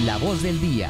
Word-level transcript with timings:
La 0.00 0.16
voz 0.16 0.42
del 0.42 0.58
día. 0.58 0.88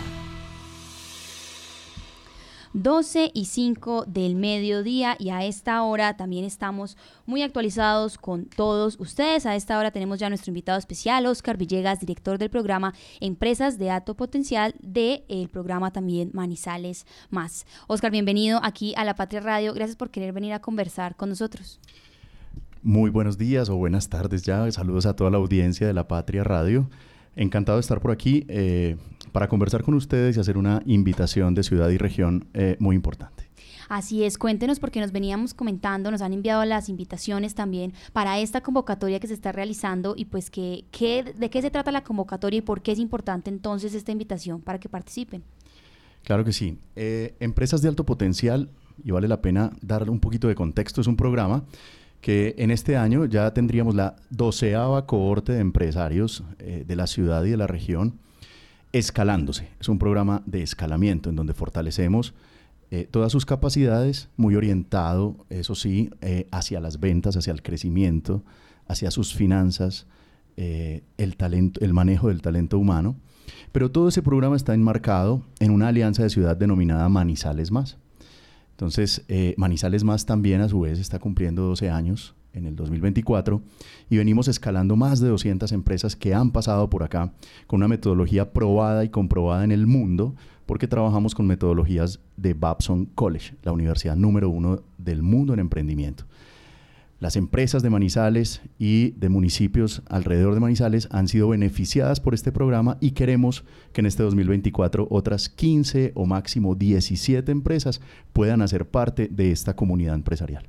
12 2.72 3.32
y 3.34 3.46
5 3.46 4.04
del 4.06 4.36
mediodía 4.36 5.16
y 5.18 5.30
a 5.30 5.44
esta 5.44 5.82
hora 5.82 6.16
también 6.16 6.44
estamos 6.44 6.96
muy 7.26 7.42
actualizados 7.42 8.16
con 8.16 8.46
todos 8.46 9.00
ustedes. 9.00 9.44
A 9.44 9.56
esta 9.56 9.76
hora 9.76 9.90
tenemos 9.90 10.20
ya 10.20 10.28
nuestro 10.28 10.50
invitado 10.50 10.78
especial, 10.78 11.26
Oscar 11.26 11.56
Villegas, 11.56 11.98
director 11.98 12.38
del 12.38 12.48
programa 12.48 12.94
Empresas 13.20 13.76
de 13.76 13.90
Alto 13.90 14.14
Potencial 14.14 14.72
del 14.80 15.24
el 15.28 15.48
programa 15.48 15.92
también 15.92 16.30
Manizales 16.32 17.04
Más. 17.28 17.66
Oscar, 17.88 18.12
bienvenido 18.12 18.60
aquí 18.62 18.94
a 18.96 19.04
La 19.04 19.16
Patria 19.16 19.40
Radio. 19.40 19.74
Gracias 19.74 19.96
por 19.96 20.10
querer 20.10 20.32
venir 20.32 20.52
a 20.52 20.60
conversar 20.60 21.16
con 21.16 21.28
nosotros. 21.28 21.80
Muy 22.84 23.10
buenos 23.10 23.36
días 23.36 23.68
o 23.68 23.76
buenas 23.76 24.08
tardes 24.08 24.42
ya. 24.42 24.70
Saludos 24.70 25.06
a 25.06 25.16
toda 25.16 25.30
la 25.30 25.38
audiencia 25.38 25.88
de 25.88 25.92
La 25.92 26.06
Patria 26.06 26.44
Radio. 26.44 26.88
Encantado 27.36 27.78
de 27.78 27.80
estar 27.80 28.00
por 28.00 28.10
aquí 28.10 28.44
eh, 28.48 28.96
para 29.32 29.48
conversar 29.48 29.82
con 29.82 29.94
ustedes 29.94 30.36
y 30.36 30.40
hacer 30.40 30.58
una 30.58 30.82
invitación 30.84 31.54
de 31.54 31.62
ciudad 31.62 31.88
y 31.88 31.98
región 31.98 32.46
eh, 32.54 32.76
muy 32.78 32.96
importante. 32.96 33.48
Así 33.88 34.24
es, 34.24 34.38
cuéntenos 34.38 34.80
porque 34.80 35.00
nos 35.00 35.12
veníamos 35.12 35.52
comentando, 35.52 36.10
nos 36.10 36.22
han 36.22 36.32
enviado 36.32 36.64
las 36.64 36.88
invitaciones 36.88 37.54
también 37.54 37.92
para 38.14 38.38
esta 38.38 38.62
convocatoria 38.62 39.20
que 39.20 39.26
se 39.26 39.34
está 39.34 39.52
realizando 39.52 40.14
y 40.16 40.26
pues 40.26 40.50
que, 40.50 40.84
de 41.36 41.50
qué 41.50 41.60
se 41.60 41.70
trata 41.70 41.92
la 41.92 42.02
convocatoria 42.02 42.58
y 42.58 42.62
por 42.62 42.80
qué 42.80 42.92
es 42.92 42.98
importante 42.98 43.50
entonces 43.50 43.92
esta 43.94 44.10
invitación 44.10 44.62
para 44.62 44.80
que 44.80 44.88
participen. 44.88 45.42
Claro 46.22 46.44
que 46.44 46.52
sí. 46.52 46.78
Eh, 46.96 47.34
empresas 47.40 47.82
de 47.82 47.88
alto 47.88 48.06
potencial, 48.06 48.70
y 49.04 49.10
vale 49.10 49.28
la 49.28 49.42
pena 49.42 49.72
darle 49.82 50.10
un 50.10 50.20
poquito 50.20 50.48
de 50.48 50.54
contexto, 50.54 51.00
es 51.00 51.06
un 51.06 51.16
programa 51.16 51.64
que 52.22 52.54
en 52.56 52.70
este 52.70 52.96
año 52.96 53.26
ya 53.26 53.52
tendríamos 53.52 53.96
la 53.96 54.14
doceava 54.30 55.06
cohorte 55.06 55.52
de 55.52 55.58
empresarios 55.58 56.44
eh, 56.60 56.84
de 56.86 56.96
la 56.96 57.08
ciudad 57.08 57.44
y 57.44 57.50
de 57.50 57.56
la 57.56 57.66
región 57.66 58.20
escalándose. 58.92 59.68
Es 59.80 59.88
un 59.88 59.98
programa 59.98 60.42
de 60.46 60.62
escalamiento 60.62 61.30
en 61.30 61.36
donde 61.36 61.52
fortalecemos 61.52 62.32
eh, 62.92 63.08
todas 63.10 63.32
sus 63.32 63.44
capacidades, 63.44 64.28
muy 64.36 64.54
orientado, 64.54 65.44
eso 65.50 65.74
sí, 65.74 66.10
eh, 66.20 66.46
hacia 66.52 66.78
las 66.78 67.00
ventas, 67.00 67.36
hacia 67.36 67.52
el 67.52 67.62
crecimiento, 67.62 68.44
hacia 68.86 69.10
sus 69.10 69.34
finanzas, 69.34 70.06
el, 70.56 71.36
talento, 71.36 71.80
el 71.80 71.92
manejo 71.92 72.28
del 72.28 72.40
talento 72.40 72.78
humano. 72.78 73.16
Pero 73.72 73.90
todo 73.90 74.08
ese 74.08 74.22
programa 74.22 74.54
está 74.54 74.74
enmarcado 74.74 75.42
en 75.58 75.72
una 75.72 75.88
alianza 75.88 76.22
de 76.22 76.30
ciudad 76.30 76.56
denominada 76.56 77.08
Manizales 77.08 77.72
Más. 77.72 77.96
Entonces, 78.82 79.24
eh, 79.28 79.54
Manizales 79.58 80.02
Más 80.02 80.26
también 80.26 80.60
a 80.60 80.68
su 80.68 80.80
vez 80.80 80.98
está 80.98 81.20
cumpliendo 81.20 81.62
12 81.62 81.88
años 81.88 82.34
en 82.52 82.66
el 82.66 82.74
2024 82.74 83.62
y 84.10 84.16
venimos 84.16 84.48
escalando 84.48 84.96
más 84.96 85.20
de 85.20 85.28
200 85.28 85.70
empresas 85.70 86.16
que 86.16 86.34
han 86.34 86.50
pasado 86.50 86.90
por 86.90 87.04
acá 87.04 87.32
con 87.68 87.76
una 87.76 87.86
metodología 87.86 88.52
probada 88.52 89.04
y 89.04 89.08
comprobada 89.08 89.62
en 89.62 89.70
el 89.70 89.86
mundo 89.86 90.34
porque 90.66 90.88
trabajamos 90.88 91.36
con 91.36 91.46
metodologías 91.46 92.18
de 92.36 92.54
Babson 92.54 93.06
College, 93.14 93.54
la 93.62 93.70
universidad 93.70 94.16
número 94.16 94.50
uno 94.50 94.82
del 94.98 95.22
mundo 95.22 95.54
en 95.54 95.60
emprendimiento. 95.60 96.24
Las 97.22 97.36
empresas 97.36 97.84
de 97.84 97.90
Manizales 97.90 98.62
y 98.80 99.12
de 99.12 99.28
municipios 99.28 100.02
alrededor 100.08 100.54
de 100.54 100.60
Manizales 100.60 101.06
han 101.12 101.28
sido 101.28 101.50
beneficiadas 101.50 102.18
por 102.18 102.34
este 102.34 102.50
programa 102.50 102.98
y 103.00 103.12
queremos 103.12 103.62
que 103.92 104.00
en 104.00 104.06
este 104.06 104.24
2024 104.24 105.06
otras 105.08 105.48
15 105.48 106.10
o 106.16 106.26
máximo 106.26 106.74
17 106.74 107.52
empresas 107.52 108.00
puedan 108.32 108.60
hacer 108.60 108.90
parte 108.90 109.28
de 109.30 109.52
esta 109.52 109.76
comunidad 109.76 110.16
empresarial. 110.16 110.68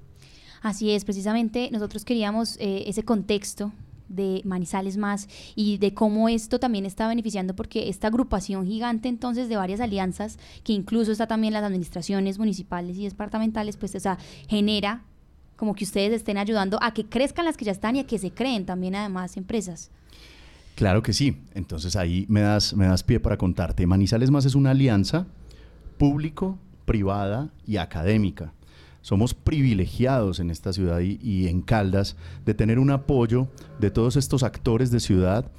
Así 0.61 0.91
es, 0.91 1.05
precisamente 1.05 1.69
nosotros 1.71 2.05
queríamos 2.05 2.57
eh, 2.59 2.83
ese 2.85 3.01
contexto 3.01 3.71
de 4.07 4.43
Manizales 4.45 4.95
Más 4.95 5.29
y 5.55 5.79
de 5.79 5.95
cómo 5.95 6.29
esto 6.29 6.59
también 6.59 6.85
está 6.85 7.07
beneficiando 7.07 7.55
porque 7.55 7.89
esta 7.89 8.09
agrupación 8.09 8.67
gigante 8.67 9.09
entonces 9.09 9.49
de 9.49 9.55
varias 9.55 9.79
alianzas 9.79 10.37
que 10.63 10.73
incluso 10.73 11.11
está 11.11 11.25
también 11.25 11.53
las 11.53 11.63
administraciones 11.63 12.37
municipales 12.37 12.95
y 12.99 13.05
departamentales 13.05 13.75
pues 13.75 13.95
o 13.95 13.99
sea, 13.99 14.19
genera 14.47 15.01
como 15.55 15.75
que 15.75 15.83
ustedes 15.83 16.13
estén 16.13 16.37
ayudando 16.37 16.77
a 16.81 16.93
que 16.93 17.05
crezcan 17.05 17.45
las 17.45 17.57
que 17.57 17.65
ya 17.65 17.71
están 17.71 17.95
y 17.95 17.99
a 17.99 18.07
que 18.07 18.17
se 18.17 18.31
creen 18.31 18.65
también 18.65 18.95
además 18.95 19.37
empresas. 19.37 19.91
Claro 20.75 21.03
que 21.03 21.13
sí. 21.13 21.37
Entonces 21.53 21.95
ahí 21.95 22.25
me 22.29 22.41
das, 22.41 22.73
me 22.75 22.85
das 22.85 23.03
pie 23.03 23.19
para 23.19 23.37
contarte. 23.37 23.85
Manizales 23.85 24.31
Más 24.31 24.45
es 24.45 24.55
una 24.55 24.71
alianza 24.71 25.27
público, 25.97 26.57
privada 26.85 27.49
y 27.65 27.77
académica. 27.77 28.53
Somos 29.01 29.33
privilegiados 29.33 30.39
en 30.39 30.49
esta 30.49 30.73
ciudad 30.73 31.01
y, 31.01 31.19
y 31.21 31.47
en 31.47 31.61
Caldas 31.61 32.15
de 32.45 32.53
tener 32.53 32.79
un 32.79 32.89
apoyo 32.89 33.47
de 33.79 33.91
todos 33.91 34.15
estos 34.15 34.43
actores 34.43 34.91
de 34.91 34.99
ciudad 34.99 35.51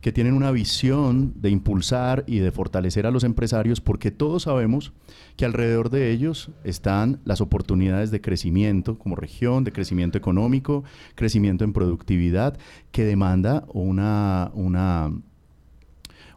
que 0.00 0.12
tienen 0.12 0.34
una 0.34 0.50
visión 0.50 1.34
de 1.36 1.50
impulsar 1.50 2.24
y 2.26 2.38
de 2.38 2.52
fortalecer 2.52 3.06
a 3.06 3.10
los 3.10 3.24
empresarios 3.24 3.80
porque 3.80 4.10
todos 4.10 4.44
sabemos 4.44 4.92
que 5.36 5.44
alrededor 5.44 5.90
de 5.90 6.10
ellos 6.10 6.50
están 6.64 7.20
las 7.24 7.40
oportunidades 7.40 8.10
de 8.10 8.20
crecimiento 8.20 8.98
como 8.98 9.16
región, 9.16 9.64
de 9.64 9.72
crecimiento 9.72 10.16
económico, 10.16 10.84
crecimiento 11.14 11.64
en 11.64 11.72
productividad, 11.72 12.58
que 12.92 13.04
demanda 13.04 13.64
una, 13.72 14.50
una, 14.54 15.12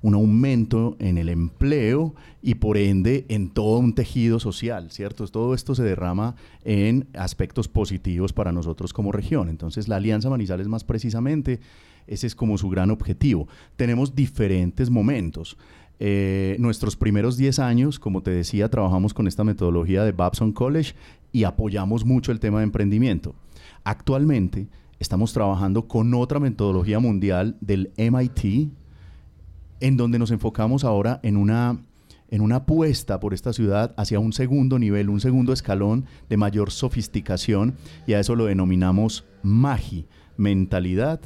un 0.03 0.14
aumento 0.14 0.96
en 1.00 1.18
el 1.18 1.30
empleo 1.30 2.14
y 2.41 2.56
por 2.56 2.78
ende 2.78 3.25
en 3.30 3.50
todo 3.50 3.80
un 3.80 3.96
tejido 3.96 4.38
social, 4.40 4.91
¿cierto? 4.91 5.25
Todo 5.28 5.56
esto 5.56 5.74
se 5.74 5.84
derrama 5.84 6.36
en 6.66 7.08
aspectos 7.14 7.69
positivos 7.69 8.34
para 8.34 8.52
nosotros 8.52 8.94
como 8.94 9.13
región. 9.13 9.50
Entonces 9.50 9.88
la 9.88 9.96
Alianza 9.96 10.30
Manizales 10.30 10.68
más 10.68 10.84
precisamente 10.84 11.62
ese 12.06 12.28
es 12.28 12.36
como 12.36 12.58
su 12.58 12.69
gran 12.69 12.92
objetivo. 12.92 13.47
Tenemos 13.78 14.13
diferentes 14.13 14.90
momentos. 14.90 15.58
Eh, 16.00 16.58
nuestros 16.59 16.97
primeros 16.97 17.38
10 17.38 17.59
años, 17.59 17.97
como 17.97 18.22
te 18.22 18.31
decía, 18.31 18.69
trabajamos 18.69 19.13
con 19.13 19.25
esta 19.25 19.46
metodología 19.46 20.03
de 20.03 20.12
Babson 20.12 20.52
College 20.52 20.96
y 21.31 21.46
apoyamos 21.46 22.03
mucho 22.03 22.34
el 22.34 22.42
tema 22.42 22.58
de 22.58 22.66
emprendimiento. 22.66 23.36
Actualmente 23.86 24.68
estamos 25.00 25.31
trabajando 25.31 25.88
con 25.88 26.13
otra 26.13 26.40
metodología 26.40 27.00
mundial 27.00 27.56
del 27.62 27.92
MIT, 27.97 28.69
en 29.83 29.97
donde 29.97 30.17
nos 30.17 30.31
enfocamos 30.31 30.85
ahora 30.85 31.19
en 31.23 31.35
una, 31.35 31.77
en 32.31 32.39
una 32.39 32.55
apuesta 32.55 33.19
por 33.19 33.33
esta 33.33 33.51
ciudad 33.51 33.94
hacia 33.97 34.17
un 34.17 34.31
segundo 34.31 34.79
nivel, 34.79 35.09
un 35.09 35.19
segundo 35.19 35.51
escalón 35.51 36.05
de 36.29 36.38
mayor 36.38 36.71
sofisticación, 36.71 37.75
y 38.07 38.13
a 38.13 38.21
eso 38.21 38.38
lo 38.38 38.45
denominamos 38.45 39.25
MAGI, 39.44 40.05
mentalidad 40.38 41.19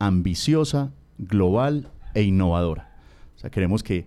ambiciosa, 0.00 0.90
global 1.18 1.92
e 2.12 2.22
innovadora. 2.22 2.98
O 3.36 3.38
sea, 3.38 3.50
queremos 3.50 3.84
que 3.84 4.06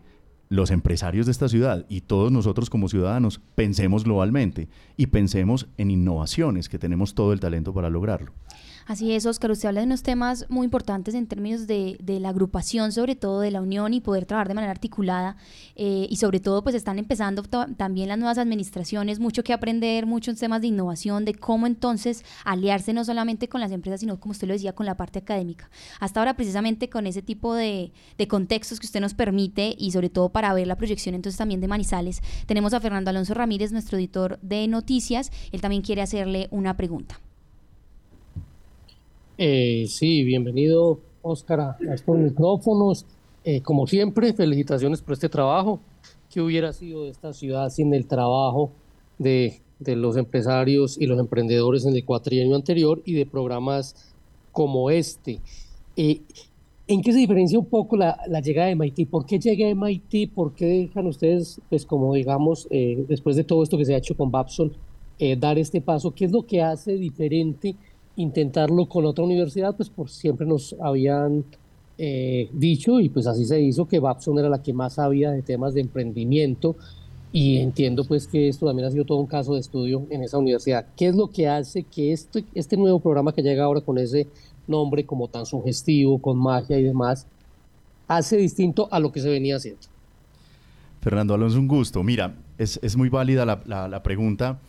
los 0.50 0.70
empresarios 0.70 1.28
de 1.28 1.32
esta 1.32 1.48
ciudad 1.48 1.86
y 1.88 2.02
todos 2.02 2.30
nosotros 2.30 2.70
como 2.70 2.90
ciudadanos 2.90 3.40
pensemos 3.56 4.04
globalmente 4.04 4.68
y 4.98 5.08
pensemos 5.08 5.68
en 5.78 5.92
innovaciones, 5.92 6.68
que 6.68 6.78
tenemos 6.78 7.16
todo 7.16 7.32
el 7.32 7.40
talento 7.40 7.74
para 7.74 7.90
lograrlo. 7.90 8.34
Así 8.86 9.14
es, 9.14 9.26
Oscar, 9.26 9.50
usted 9.52 9.70
habla 9.70 9.80
de 9.80 9.88
unos 9.88 10.04
temas 10.04 10.46
muy 10.50 10.66
importantes 10.66 11.16
en 11.16 11.26
términos 11.26 11.68
de, 11.68 11.98
la 12.04 12.30
agrupación, 12.30 12.92
sobre 12.92 13.16
todo 13.16 13.40
de 13.40 13.50
la 13.50 13.62
unión 13.62 13.94
y 13.94 14.02
poder 14.02 14.26
trabajar 14.26 14.50
de 14.50 14.54
manera 14.56 14.72
articulada 14.72 15.38
eh, 15.76 16.06
y 16.10 16.18
sobre 16.18 16.42
todo 16.42 16.64
pues 16.64 16.76
están 16.76 17.00
empezando 17.00 17.44
también 17.44 18.10
las 18.10 18.18
nuevas 18.18 18.38
administraciones, 18.38 19.20
mucho 19.20 19.44
que 19.44 19.54
aprender, 19.54 20.06
muchos 20.06 20.38
temas 20.38 20.62
de 20.62 20.68
innovación, 20.68 21.24
de 21.24 21.34
cómo 21.34 21.66
entonces 21.66 22.26
aliarse 22.44 22.92
no 22.92 23.06
solamente 23.06 23.48
con 23.48 23.62
las 23.62 23.72
empresas, 23.72 24.02
sino 24.02 24.20
como 24.20 24.32
usted 24.34 24.48
lo 24.48 24.54
decía, 24.54 24.74
con 24.74 24.86
la 24.86 24.98
parte 24.98 25.20
académica. 25.20 25.70
Hasta 26.02 26.20
ahora 26.20 26.36
precisamente 26.36 26.90
con 26.90 27.08
ese 27.08 27.22
tipo 27.22 27.56
de, 27.56 27.94
de 28.18 28.28
contextos 28.28 28.82
que 28.82 28.86
usted 28.86 29.00
nos 29.00 29.14
permite 29.14 29.76
y 29.78 29.92
sobre 29.92 30.10
todo 30.10 30.30
para 30.30 30.54
ver 30.54 30.68
la 30.68 30.76
proyección 30.76 31.16
entonces 31.16 31.38
también 31.38 31.62
de 31.62 31.70
Manizales, 31.70 32.22
tenemos 32.48 32.74
a 32.74 32.82
Fernando 32.82 33.10
Alonso 33.10 33.34
Ramírez, 33.34 33.72
nuestro 33.72 33.98
editor 33.98 34.40
de 34.42 34.68
noticias, 34.68 35.32
él 35.54 35.62
también 35.62 35.84
quiere 35.84 36.02
hacerle 36.02 36.48
una 36.52 36.76
pregunta. 36.76 37.23
Eh, 39.36 39.86
sí, 39.88 40.24
bienvenido, 40.24 41.00
Oscar, 41.24 41.60
a, 41.60 41.78
estos 41.92 42.18
micrófonos. 42.18 43.06
Eh, 43.44 43.62
como 43.62 43.88
siempre, 43.88 44.32
felicitaciones 44.34 45.02
por 45.02 45.14
este 45.14 45.28
trabajo. 45.28 45.80
¿Qué 46.30 46.40
hubiera 46.40 46.72
sido 46.72 47.06
de 47.06 47.10
esta 47.10 47.34
ciudad 47.34 47.70
sin 47.70 47.94
el 47.96 48.06
trabajo 48.06 48.72
de, 49.18 49.60
los 49.80 50.18
empresarios 50.18 51.02
y 51.02 51.08
los 51.08 51.20
emprendedores 51.20 51.86
en 51.86 51.96
el 51.96 52.06
cuatrienio 52.06 52.56
anterior 52.56 53.02
y 53.06 53.14
de 53.14 53.26
programas 53.26 54.14
como 54.52 54.92
este? 54.92 55.40
Eh, 55.98 56.22
¿En 56.88 57.02
qué 57.02 57.12
se 57.12 57.18
diferencia 57.18 57.58
un 57.58 57.66
poco 57.66 57.98
la, 57.98 58.20
llegada 58.44 58.68
de 58.68 58.76
MIT? 58.76 59.10
¿Por 59.10 59.26
qué 59.26 59.40
llega 59.40 59.68
MIT? 59.68 60.32
¿Por 60.32 60.54
qué 60.54 60.66
dejan 60.66 61.08
ustedes, 61.08 61.60
pues 61.70 61.86
como 61.86 62.14
digamos, 62.14 62.68
después 62.70 63.36
de 63.36 63.44
todo 63.44 63.64
esto 63.64 63.78
que 63.78 63.86
se 63.86 63.96
ha 63.96 63.98
hecho 63.98 64.16
con 64.16 64.30
Babson, 64.30 64.74
dar 65.40 65.58
este 65.58 65.82
paso? 65.82 66.14
¿Qué 66.14 66.26
es 66.26 66.32
lo 66.32 66.46
que 66.46 66.62
hace 66.62 66.98
diferente? 66.98 67.76
Intentarlo 68.16 68.88
con 68.88 69.06
otra 69.06 69.24
universidad, 69.24 69.76
pues 69.76 69.90
por 69.90 70.10
siempre 70.10 70.46
nos 70.46 70.76
habían 70.82 71.44
eh, 71.98 72.50
dicho 72.54 73.00
y 73.00 73.10
pues 73.10 73.28
así 73.28 73.46
se 73.46 73.62
hizo 73.62 73.88
que 73.88 74.00
Babson 74.00 74.40
era 74.40 74.50
la 74.50 74.62
que 74.62 74.74
más 74.74 74.94
sabía 74.94 75.32
de 75.32 75.42
temas 75.42 75.74
de 75.74 75.82
emprendimiento 75.82 76.76
y 77.32 77.58
entiendo 77.58 78.04
pues 78.04 78.28
que 78.28 78.48
esto 78.48 78.68
también 78.68 78.88
ha 78.88 78.92
sido 78.92 79.06
todo 79.06 79.20
un 79.20 79.28
caso 79.28 79.56
de 79.56 79.60
estudio 79.60 80.06
en 80.10 80.24
esa 80.24 80.38
universidad. 80.38 80.86
¿Qué 80.96 81.08
es 81.08 81.16
lo 81.16 81.30
que 81.30 81.48
hace 81.48 81.84
que 81.84 82.12
este, 82.12 82.46
este 82.54 82.78
nuevo 82.78 83.00
programa 83.00 83.34
que 83.34 83.42
llega 83.42 83.64
ahora 83.64 83.82
con 83.82 83.98
ese 83.98 84.28
nombre 84.68 85.06
como 85.06 85.28
tan 85.28 85.46
sugestivo, 85.46 86.20
con 86.20 86.38
magia 86.38 86.78
y 86.78 86.84
demás, 86.84 87.26
hace 88.08 88.38
distinto 88.38 88.88
a 88.92 89.00
lo 89.00 89.12
que 89.12 89.20
se 89.20 89.30
venía 89.30 89.56
haciendo? 89.56 89.82
Fernando 91.02 91.34
Alonso, 91.34 91.60
un 91.60 91.68
gusto. 91.68 92.02
Mira, 92.04 92.36
es, 92.58 92.96
muy 92.96 93.10
válida 93.10 93.46
la, 93.46 94.04
pregunta 94.04 94.60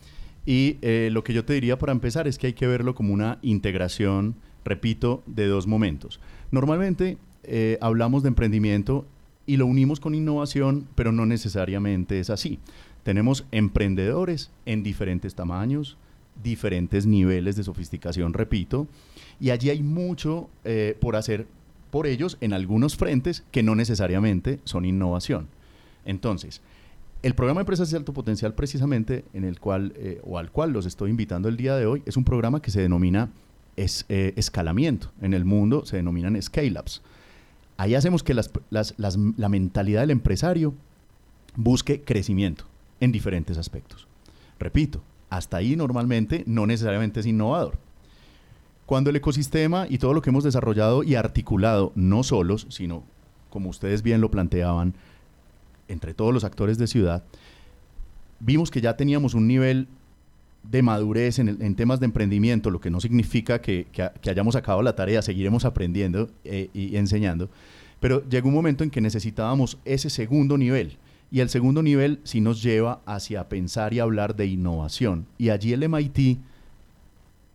y 0.45 0.77
eh, 0.81 1.09
lo 1.11 1.23
que 1.23 1.33
yo 1.33 1.43
te 1.43 1.53
diría 1.53 1.77
para 1.77 1.91
empezar 1.91 2.27
es 2.27 2.37
que 2.37 2.47
hay 2.47 2.53
que 2.53 2.67
verlo 2.67 2.93
como 2.93 3.13
una 3.13 3.39
integración, 3.41 4.35
repito, 4.63 5.23
de 5.25 5.47
dos 5.47 5.67
momentos. 5.67 6.19
Normalmente 6.51 7.17
eh, 7.43 7.77
hablamos 7.81 8.23
de 8.23 8.29
emprendimiento 8.29 9.05
y 9.45 9.57
lo 9.57 9.65
unimos 9.65 9.99
con 9.99 10.15
innovación, 10.15 10.87
pero 10.95 11.11
no 11.11 11.25
necesariamente 11.25 12.19
es 12.19 12.29
así. 12.29 12.59
Tenemos 13.03 13.45
emprendedores 13.51 14.51
en 14.65 14.83
diferentes 14.83 15.35
tamaños, 15.35 15.97
diferentes 16.43 17.05
niveles 17.05 17.55
de 17.55 17.63
sofisticación, 17.63 18.33
repito, 18.33 18.87
y 19.39 19.51
allí 19.51 19.69
hay 19.69 19.83
mucho 19.83 20.49
eh, 20.63 20.97
por 20.99 21.15
hacer 21.15 21.47
por 21.91 22.07
ellos 22.07 22.37
en 22.41 22.53
algunos 22.53 22.97
frentes 22.97 23.43
que 23.51 23.63
no 23.63 23.75
necesariamente 23.75 24.59
son 24.63 24.85
innovación. 24.85 25.47
Entonces, 26.03 26.61
el 27.25 27.33
programa 27.33 27.61
Empresas 27.61 27.89
de 27.89 27.97
Alto 27.97 28.13
Potencial, 28.13 28.53
precisamente 28.53 29.25
en 29.33 29.45
el 29.45 29.59
cual, 29.59 29.93
eh, 29.95 30.21
o 30.23 30.37
al 30.37 30.51
cual 30.51 30.71
los 30.71 30.85
estoy 30.85 31.09
invitando 31.09 31.49
el 31.49 31.57
día 31.57 31.75
de 31.75 31.87
hoy, 31.87 32.03
es 32.05 32.17
un 32.17 32.23
programa 32.23 32.61
que 32.61 32.69
se 32.69 32.81
denomina 32.81 33.31
es, 33.75 34.05
eh, 34.09 34.33
escalamiento. 34.35 35.11
En 35.23 35.33
el 35.33 35.43
mundo 35.43 35.87
se 35.87 35.97
denominan 35.97 36.39
scale-ups. 36.39 37.01
Ahí 37.77 37.95
hacemos 37.95 38.21
que 38.21 38.35
la 38.35 39.49
mentalidad 39.49 40.01
del 40.01 40.11
empresario 40.11 40.75
busque 41.55 42.03
crecimiento 42.03 42.65
en 42.99 43.11
diferentes 43.11 43.57
aspectos. 43.57 44.07
Repito, 44.59 45.01
hasta 45.31 45.57
ahí 45.57 45.75
normalmente 45.75 46.43
no 46.45 46.67
necesariamente 46.67 47.21
es 47.21 47.25
innovador. 47.25 47.79
Cuando 48.85 49.09
el 49.09 49.15
ecosistema 49.15 49.87
y 49.89 49.97
todo 49.97 50.13
lo 50.13 50.21
que 50.21 50.29
hemos 50.29 50.43
desarrollado 50.43 51.01
y 51.01 51.15
articulado, 51.15 51.91
no 51.95 52.21
solos, 52.21 52.67
sino 52.69 53.01
como 53.49 53.71
ustedes 53.71 54.03
bien 54.03 54.21
lo 54.21 54.29
planteaban, 54.29 54.93
entre 55.87 56.13
todos 56.13 56.33
los 56.33 56.43
actores 56.43 56.77
de 56.77 56.87
ciudad, 56.87 57.23
vimos 58.39 58.71
que 58.71 58.81
ya 58.81 58.97
teníamos 58.97 59.33
un 59.33 59.47
nivel 59.47 59.87
de 60.63 60.81
madurez 60.81 61.39
en, 61.39 61.75
temas 61.75 61.99
de 61.99 62.05
emprendimiento, 62.05 62.71
lo 62.71 62.81
que 62.81 62.89
no 62.89 62.99
significa 62.99 63.61
que, 63.61 63.87
hayamos 64.27 64.55
acabado 64.55 64.81
la 64.81 64.95
tarea, 64.95 65.21
seguiremos 65.21 65.63
aprendiendo 65.63 66.29
eh, 66.43 66.69
y 66.73 66.95
enseñando, 66.95 67.49
pero 67.99 68.27
llegó 68.27 68.47
un 68.47 68.55
momento 68.55 68.83
en 68.83 68.89
que 68.89 69.01
necesitábamos 69.01 69.77
ese 69.85 70.09
segundo 70.09 70.57
nivel, 70.57 70.97
y 71.31 71.39
el 71.39 71.49
segundo 71.49 71.83
nivel 71.83 72.19
sí 72.23 72.39
nos 72.39 72.61
lleva 72.61 73.01
hacia 73.05 73.49
pensar 73.49 73.93
y 73.93 73.99
hablar 73.99 74.35
de 74.35 74.45
innovación. 74.45 75.25
Y 75.37 75.49
allí 75.49 75.73
el 75.73 75.87
MIT, 75.89 76.39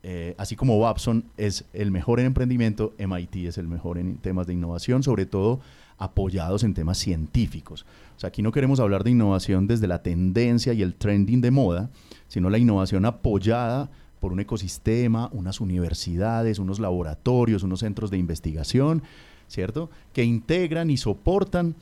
eh, 0.02 0.34
así 0.38 0.56
como 0.56 0.78
Babson 0.78 1.24
es 1.36 1.64
el 1.72 1.90
mejor 1.90 2.20
en 2.20 2.26
emprendimiento, 2.26 2.94
MIT 2.98 3.36
es 3.46 3.58
el 3.58 3.68
mejor 3.68 3.98
en 3.98 4.16
temas 4.16 4.46
de 4.46 4.54
innovación, 4.54 5.02
sobre 5.02 5.26
todo 5.26 5.60
apoyados 5.98 6.64
en 6.64 6.72
temas 6.72 6.96
científicos. 6.98 7.84
O 8.16 8.20
sea, 8.20 8.28
aquí 8.28 8.40
no 8.42 8.52
queremos 8.52 8.80
hablar 8.80 9.04
de 9.04 9.10
innovación 9.10 9.66
desde 9.66 9.86
la 9.86 10.02
tendencia 10.02 10.72
y 10.72 10.82
el 10.82 10.94
trending 10.94 11.42
de 11.42 11.50
moda, 11.50 11.90
sino 12.28 12.48
la 12.48 12.58
innovación 12.58 13.04
apoyada 13.04 13.90
por 14.20 14.32
un 14.32 14.40
ecosistema, 14.40 15.28
unas 15.32 15.60
universidades, 15.60 16.58
unos 16.58 16.78
laboratorios, 16.78 17.62
unos 17.62 17.80
centros 17.80 18.10
de 18.10 18.18
investigación, 18.18 19.02
¿cierto? 19.48 19.90
Que 20.12 20.24
integran 20.24 20.90
y 20.90 20.96
soportan 20.96 21.74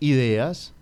ideas 0.00 0.72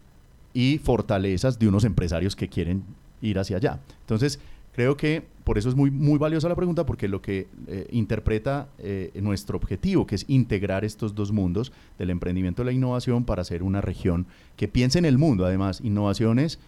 y 0.55 0.79
fortalezas 0.79 1.59
de 1.59 1.69
unos 1.69 1.85
empresarios 1.85 2.37
que 2.37 2.49
quieren 2.49 2.85
ir 3.21 3.39
hacia 3.39 3.57
allá. 3.57 3.81
Entonces, 4.01 4.41
creo 4.81 4.97
que 4.97 5.23
por 5.45 5.59
eso 5.59 5.69
es 5.69 5.75
muy, 5.75 5.91
muy 5.91 6.19
valiosa 6.19 6.49
la 6.49 6.55
pregunta, 6.55 6.87
porque 6.87 7.07
lo 7.07 7.21
que 7.21 7.49
eh, 7.67 7.87
interpreta 7.91 8.69
eh, 8.79 9.11
nuestro 9.21 9.59
objetivo, 9.59 10.07
que 10.07 10.15
es 10.15 10.25
integrar 10.27 10.87
estos 10.87 11.15
dos 11.15 11.33
mundos 11.33 11.71
del 11.99 12.09
emprendimiento 12.09 12.63
y 12.63 12.65
la 12.65 12.73
innovación 12.73 13.25
para 13.25 13.43
hacer 13.43 13.63
una 13.63 13.83
región 13.83 14.27
que 14.57 14.69
piense 14.69 14.99
en 14.99 15.05
el 15.05 15.19
mundo, 15.19 15.45
además, 15.45 15.83
innovaciones 15.83 16.59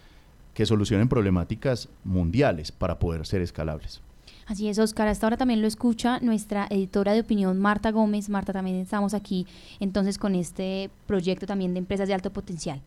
que 0.53 0.67
solucionen 0.67 1.09
problemáticas 1.09 1.89
mundiales 2.05 2.71
para 2.71 2.99
poder 2.99 3.25
ser 3.25 3.41
escalables. 3.41 4.03
Así 4.47 4.69
es, 4.69 4.79
Oscar. 4.79 5.09
Hasta 5.09 5.25
ahora 5.25 5.39
también 5.39 5.63
lo 5.63 5.69
escucha 5.69 6.21
nuestra 6.21 6.67
editora 6.69 7.15
de 7.15 7.21
opinión, 7.21 7.59
Marta 7.59 7.93
Gómez. 7.93 8.29
Marta, 8.29 8.53
también 8.53 8.77
estamos 8.77 9.15
aquí 9.15 9.47
entonces 9.81 10.19
con 10.19 10.35
este 10.35 10.91
proyecto 11.07 11.47
también 11.47 11.73
de 11.73 11.79
empresas 11.79 12.09
de 12.09 12.15
alto 12.15 12.31
potencial. 12.31 12.83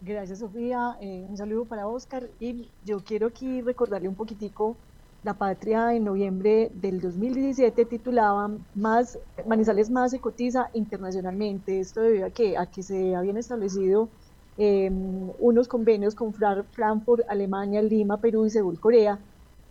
Gracias, 0.00 0.38
Sofía. 0.38 0.96
Eh, 1.00 1.26
un 1.28 1.36
saludo 1.36 1.64
para 1.64 1.88
Oscar. 1.88 2.30
Y 2.38 2.70
yo 2.84 3.02
quiero 3.02 3.26
aquí 3.28 3.62
recordarle 3.62 4.08
un 4.08 4.14
poquitico 4.14 4.76
la 5.24 5.34
patria 5.34 5.94
en 5.94 6.04
noviembre 6.04 6.70
del 6.72 7.00
2017 7.00 7.84
titulaba 7.86 8.48
más 8.74 9.18
Manizales 9.46 9.90
más 9.90 10.12
se 10.12 10.20
cotiza 10.20 10.70
internacionalmente. 10.72 11.80
Esto 11.80 12.00
debido 12.02 12.26
a 12.26 12.30
que, 12.30 12.56
a 12.56 12.66
que 12.66 12.82
se 12.84 13.16
habían 13.16 13.36
establecido 13.36 14.08
em, 14.56 15.30
unos 15.40 15.66
convenios 15.68 16.14
con 16.14 16.32
Frankfurt, 16.32 17.24
Alemania, 17.28 17.82
Lima, 17.82 18.20
Perú 18.20 18.46
y 18.46 18.50
Seúl, 18.50 18.78
Corea, 18.80 19.18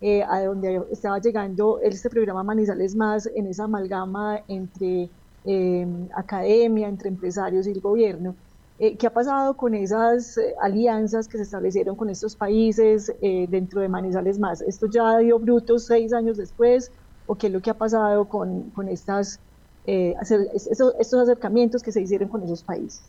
eh, 0.01 0.23
a 0.23 0.44
donde 0.44 0.83
estaba 0.91 1.19
llegando 1.19 1.80
este 1.81 2.09
programa 2.09 2.44
Manizales 2.44 2.95
más 2.95 3.27
en 3.33 3.47
esa 3.47 3.63
amalgama 3.65 4.41
entre 4.47 5.09
em, 5.45 6.09
academia, 6.15 6.89
entre 6.89 7.09
empresarios 7.09 7.68
y 7.68 7.71
el 7.71 7.81
gobierno. 7.81 8.35
Eh, 8.79 8.95
¿Qué 8.95 9.07
ha 9.07 9.13
pasado 9.13 9.56
con 9.56 9.74
esas 9.74 10.38
eh, 10.38 10.53
alianzas 10.62 11.27
que 11.27 11.38
se 11.38 11.44
establecieron 11.44 11.95
con 11.95 12.12
estos 12.12 12.35
países 12.35 13.12
eh, 13.21 13.47
dentro 13.50 13.81
de 13.81 13.89
Manizales 13.89 14.38
Más? 14.38 14.62
¿Esto 14.62 14.88
ya 14.88 15.18
dio 15.18 15.39
brutos 15.39 15.85
seis 15.85 16.13
años 16.13 16.38
después? 16.38 16.91
¿O 17.25 17.35
qué 17.35 17.47
es 17.47 17.53
lo 17.53 17.59
que 17.59 17.71
ha 17.71 17.74
pasado 17.74 18.25
con, 18.25 18.69
con 18.71 18.88
estas, 18.88 19.39
estos, 19.85 21.13
acercamientos 21.13 21.81
que 21.81 21.91
se 21.91 22.01
hicieron 22.01 22.29
con 22.29 22.44
esos 22.44 22.62
países? 22.62 23.01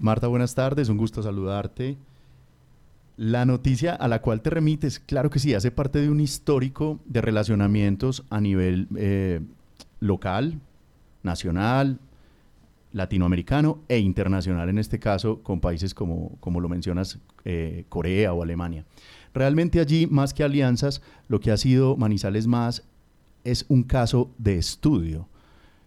Marta, 0.00 0.26
buenas 0.26 0.54
tardes, 0.54 0.88
un 0.88 0.96
gusto 0.96 1.22
saludarte. 1.22 1.96
La 3.18 3.44
noticia 3.44 3.94
a 3.94 4.08
la 4.08 4.22
cual 4.22 4.40
te 4.40 4.50
remites, 4.50 4.98
claro 4.98 5.30
que 5.30 5.38
sí, 5.38 5.54
hace 5.54 5.70
parte 5.70 6.00
de 6.00 6.10
un 6.10 6.20
histórico 6.20 6.98
de 7.04 7.20
relacionamientos 7.20 8.24
a 8.30 8.40
nivel 8.40 8.88
local, 10.00 10.58
nacional, 11.22 11.98
latinoamericano 12.96 13.84
e 13.88 13.98
internacional, 13.98 14.70
en 14.70 14.78
este 14.78 14.98
caso 14.98 15.42
con 15.42 15.60
países 15.60 15.92
como, 15.92 16.38
como 16.40 16.60
lo 16.60 16.68
mencionas, 16.68 17.18
eh, 17.44 17.84
Corea 17.90 18.32
o 18.32 18.42
Alemania. 18.42 18.86
Realmente 19.34 19.80
allí, 19.80 20.06
más 20.06 20.32
que 20.32 20.42
alianzas, 20.42 21.02
lo 21.28 21.38
que 21.38 21.50
ha 21.50 21.58
sido 21.58 21.98
Manizales 21.98 22.46
Más 22.46 22.84
es 23.44 23.66
un 23.68 23.82
caso 23.82 24.30
de 24.38 24.56
estudio. 24.56 25.28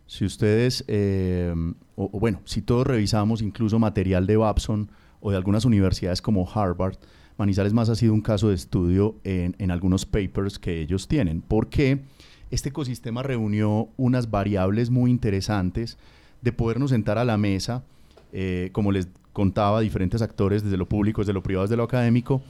Si 0.06 0.24
ustedes, 0.24 0.86
eh, 0.88 1.54
o, 1.96 2.10
bueno, 2.20 2.42
si 2.46 2.62
todos 2.62 2.86
revisamos 2.86 3.42
incluso 3.42 3.80
material 3.80 4.28
de 4.28 4.38
Babson 4.38 4.92
o 5.20 5.32
de 5.32 5.38
algunas 5.38 5.66
universidades 5.66 6.22
como 6.22 6.48
Harvard, 6.48 6.98
Manizales 7.40 7.74
Más 7.74 7.90
ha 7.90 7.96
sido 7.96 8.14
un 8.14 8.22
caso 8.22 8.50
de 8.50 8.56
estudio 8.56 9.16
en, 9.24 9.56
en 9.58 9.72
algunos 9.72 10.06
papers 10.06 10.60
que 10.60 10.80
ellos 10.80 11.08
tienen, 11.08 11.42
porque 11.42 12.04
este 12.52 12.70
ecosistema 12.70 13.24
reunió 13.24 13.90
unas 13.98 14.30
variables 14.30 14.92
muy 14.92 15.10
interesantes 15.10 15.98
de 16.42 16.52
podernos 16.52 16.92
sentar 16.92 17.18
a 17.18 17.26
la 17.26 17.38
mesa, 17.38 17.84
eh, 18.32 18.70
como 18.72 18.92
les 18.92 19.08
contaba, 19.34 19.82
diferentes 19.82 20.22
actores, 20.22 20.64
desde 20.64 20.78
lo 20.78 20.88
público, 20.88 21.22
desde 21.22 21.34
lo 21.34 21.44
privado, 21.44 21.66
desde 21.66 21.78
lo 21.78 21.84
académico, 21.84 22.42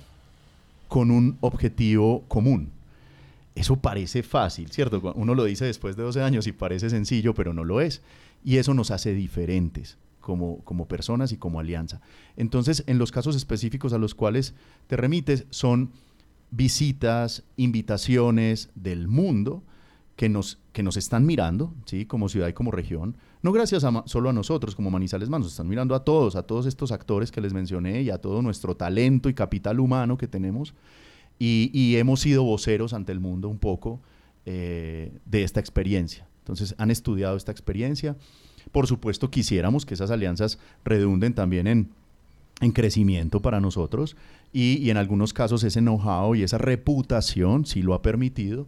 con 0.88 1.12
un 1.12 1.38
objetivo 1.42 2.24
común. 2.28 2.72
Eso 3.56 3.76
parece 3.76 4.24
fácil, 4.24 4.72
¿cierto? 4.72 5.14
Uno 5.16 5.36
lo 5.36 5.44
dice 5.44 5.66
después 5.66 5.96
de 5.96 6.04
12 6.04 6.22
años 6.22 6.48
y 6.48 6.52
parece 6.52 6.90
sencillo, 6.90 7.34
pero 7.34 7.54
no 7.54 7.64
lo 7.64 7.82
es. 7.82 8.02
Y 8.44 8.58
eso 8.58 8.74
nos 8.74 8.90
hace 8.92 9.14
diferentes 9.14 9.98
como, 10.22 10.60
como 10.64 10.88
personas 10.88 11.32
y 11.32 11.38
como 11.38 11.60
alianza. 11.60 12.02
Entonces, 12.38 12.84
en 12.88 12.98
los 12.98 13.12
casos 13.12 13.36
específicos 13.36 13.94
a 13.94 13.98
los 13.98 14.16
cuales 14.16 14.54
te 14.88 14.96
remites 14.96 15.46
son 15.50 15.92
visitas, 16.52 17.44
invitaciones 17.58 18.70
del 18.76 19.08
mundo 19.08 19.64
que 20.20 20.28
nos, 20.28 20.60
que 20.74 20.84
nos 20.84 20.98
están 20.98 21.26
mirando, 21.26 21.74
¿sí? 21.86 22.06
como 22.06 22.28
ciudad 22.28 22.50
y 22.50 22.54
como 22.54 22.72
región, 22.72 23.16
no 23.42 23.54
gracias 23.54 23.86
a, 23.86 24.04
solo 24.06 24.30
a 24.30 24.34
nosotros 24.34 24.76
como 24.76 24.92
Manizales 24.92 25.30
Manos, 25.30 25.48
están 25.48 25.70
mirando 25.70 25.96
a 25.96 26.04
todos, 26.04 26.36
a 26.36 26.44
todos 26.44 26.66
estos 26.66 26.92
actores 26.92 27.32
que 27.32 27.40
les 27.40 27.54
mencioné 27.54 28.02
y 28.02 28.10
a 28.10 28.18
todo 28.18 28.42
nuestro 28.42 28.76
talento 28.76 29.30
y 29.30 29.34
capital 29.34 29.80
humano 29.80 30.18
que 30.18 30.28
tenemos. 30.28 30.74
Y, 31.40 31.96
hemos 31.96 32.20
sido 32.20 32.44
voceros 32.44 32.92
ante 32.92 33.14
el 33.14 33.22
mundo 33.22 33.48
un 33.48 33.60
poco 33.60 34.02
eh, 34.46 35.14
de 35.26 35.44
esta 35.44 35.62
experiencia. 35.62 36.28
Entonces 36.40 36.76
han 36.78 36.92
estudiado 36.92 37.38
esta 37.38 37.54
experiencia. 37.54 38.18
Por 38.74 38.88
supuesto, 38.88 39.32
quisiéramos 39.32 39.86
que 39.86 39.94
esas 39.94 40.12
alianzas 40.12 40.60
redunden 40.84 41.34
también 41.34 41.66
en, 41.66 41.92
en 42.60 42.74
crecimiento 42.74 43.40
para 43.40 43.62
nosotros 43.62 44.18
y, 44.52 44.80
y, 44.86 44.90
en 44.90 44.98
algunos 44.98 45.32
casos 45.32 45.64
ese 45.64 45.80
know-how 45.80 46.36
y 46.36 46.44
esa 46.44 46.58
reputación, 46.58 47.66
si 47.66 47.82
lo 47.82 47.94
ha 47.94 48.02
permitido, 48.02 48.68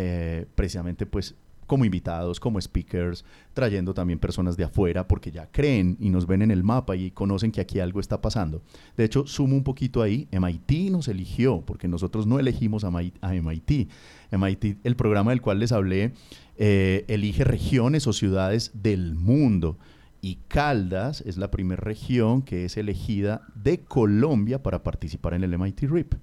eh, 0.00 0.46
precisamente 0.54 1.06
pues 1.06 1.34
como 1.66 1.84
invitados, 1.84 2.38
como 2.38 2.60
speakers, 2.60 3.24
trayendo 3.52 3.94
también 3.94 4.20
personas 4.20 4.56
de 4.56 4.62
afuera 4.62 5.08
porque 5.08 5.32
ya 5.32 5.50
creen 5.50 5.96
y 5.98 6.08
nos 6.08 6.26
ven 6.26 6.42
en 6.42 6.52
el 6.52 6.62
mapa 6.62 6.94
y 6.94 7.10
conocen 7.10 7.50
que 7.50 7.60
aquí 7.60 7.80
algo 7.80 7.98
está 7.98 8.20
pasando. 8.20 8.62
De 8.96 9.04
hecho, 9.04 9.26
sumo 9.26 9.56
un 9.56 9.64
poquito 9.64 10.00
ahí, 10.00 10.28
MIT 10.30 10.92
nos 10.92 11.08
eligió 11.08 11.62
porque 11.66 11.88
nosotros 11.88 12.28
no 12.28 12.38
elegimos 12.38 12.84
a 12.84 12.90
MIT. 12.90 13.88
MIT, 14.30 14.78
el 14.84 14.94
programa 14.94 15.32
del 15.32 15.42
cual 15.42 15.58
les 15.58 15.72
hablé, 15.72 16.12
eh, 16.56 17.04
elige 17.08 17.42
regiones 17.42 18.06
o 18.06 18.12
ciudades 18.12 18.70
del 18.74 19.16
mundo 19.16 19.78
y 20.20 20.36
Caldas 20.46 21.22
es 21.22 21.38
la 21.38 21.50
primera 21.50 21.80
región 21.80 22.42
que 22.42 22.64
es 22.64 22.76
elegida 22.76 23.42
de 23.56 23.80
Colombia 23.80 24.62
para 24.62 24.84
participar 24.84 25.34
en 25.34 25.42
el 25.42 25.58
MIT 25.58 25.82
RIP. 25.82 26.14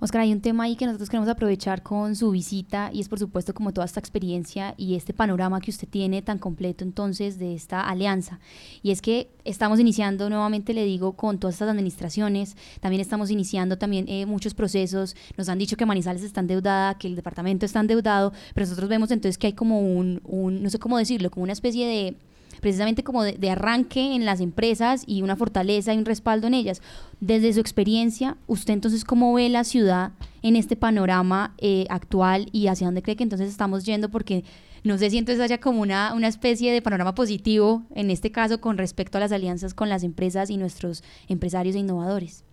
Oscar, 0.00 0.22
hay 0.22 0.32
un 0.32 0.40
tema 0.40 0.64
ahí 0.64 0.76
que 0.76 0.86
nosotros 0.86 1.08
queremos 1.08 1.28
aprovechar 1.28 1.82
con 1.82 2.16
su 2.16 2.30
visita 2.30 2.90
y 2.92 3.00
es 3.00 3.08
por 3.08 3.18
supuesto 3.18 3.54
como 3.54 3.72
toda 3.72 3.84
esta 3.84 4.00
experiencia 4.00 4.74
y 4.76 4.96
este 4.96 5.12
panorama 5.12 5.60
que 5.60 5.70
usted 5.70 5.88
tiene 5.88 6.20
tan 6.22 6.38
completo 6.38 6.84
entonces 6.84 7.38
de 7.38 7.54
esta 7.54 7.80
alianza. 7.80 8.40
Y 8.82 8.90
es 8.90 9.00
que 9.00 9.30
estamos 9.44 9.78
iniciando 9.78 10.28
nuevamente, 10.28 10.74
le 10.74 10.84
digo, 10.84 11.12
con 11.12 11.38
todas 11.38 11.54
estas 11.54 11.68
administraciones, 11.68 12.56
también 12.80 13.00
estamos 13.00 13.30
iniciando 13.30 13.78
también 13.78 14.06
eh, 14.08 14.26
muchos 14.26 14.54
procesos, 14.54 15.16
nos 15.36 15.48
han 15.48 15.58
dicho 15.58 15.76
que 15.76 15.86
Manizales 15.86 16.22
está 16.22 16.40
endeudada, 16.40 16.98
que 16.98 17.06
el 17.06 17.16
departamento 17.16 17.66
está 17.66 17.80
endeudado, 17.80 18.32
pero 18.54 18.66
nosotros 18.66 18.88
vemos 18.88 19.10
entonces 19.10 19.38
que 19.38 19.48
hay 19.48 19.52
como 19.52 19.80
un, 19.80 20.20
un 20.24 20.62
no 20.62 20.70
sé 20.70 20.78
cómo 20.78 20.98
decirlo, 20.98 21.30
como 21.30 21.44
una 21.44 21.52
especie 21.52 21.86
de 21.86 22.16
precisamente 22.64 23.04
como 23.04 23.24
de, 23.24 23.50
arranque 23.50 24.14
en 24.14 24.24
las 24.24 24.40
empresas 24.40 25.04
y 25.06 25.20
una 25.20 25.36
fortaleza 25.36 25.92
y 25.92 25.98
un 25.98 26.06
respaldo 26.06 26.46
en 26.46 26.54
ellas. 26.54 26.80
Desde 27.20 27.52
su 27.52 27.60
experiencia, 27.60 28.38
¿usted 28.46 28.72
entonces 28.72 29.04
cómo 29.04 29.34
ve 29.34 29.50
la 29.50 29.64
ciudad 29.64 30.12
en 30.40 30.56
este 30.56 30.74
panorama 30.74 31.52
eh, 31.58 31.84
actual 31.90 32.48
y 32.52 32.68
hacia 32.68 32.86
dónde 32.86 33.02
cree 33.02 33.16
que 33.16 33.22
entonces 33.22 33.50
estamos 33.50 33.84
yendo? 33.84 34.08
Porque 34.08 34.44
no 34.82 34.96
sé 34.96 35.10
si 35.10 35.18
entonces 35.18 35.44
haya 35.44 35.60
como 35.60 35.82
una, 35.82 36.14
una 36.14 36.26
especie 36.26 36.72
de 36.72 36.80
panorama 36.80 37.14
positivo, 37.14 37.82
en 37.94 38.08
este 38.10 38.32
caso, 38.32 38.62
con 38.62 38.78
respecto 38.78 39.18
a 39.18 39.20
las 39.20 39.32
alianzas 39.32 39.74
con 39.74 39.90
las 39.90 40.02
empresas 40.02 40.48
y 40.48 40.56
nuestros 40.56 41.04
empresarios 41.28 41.76
e 41.76 41.80
innovadores. 41.80 42.44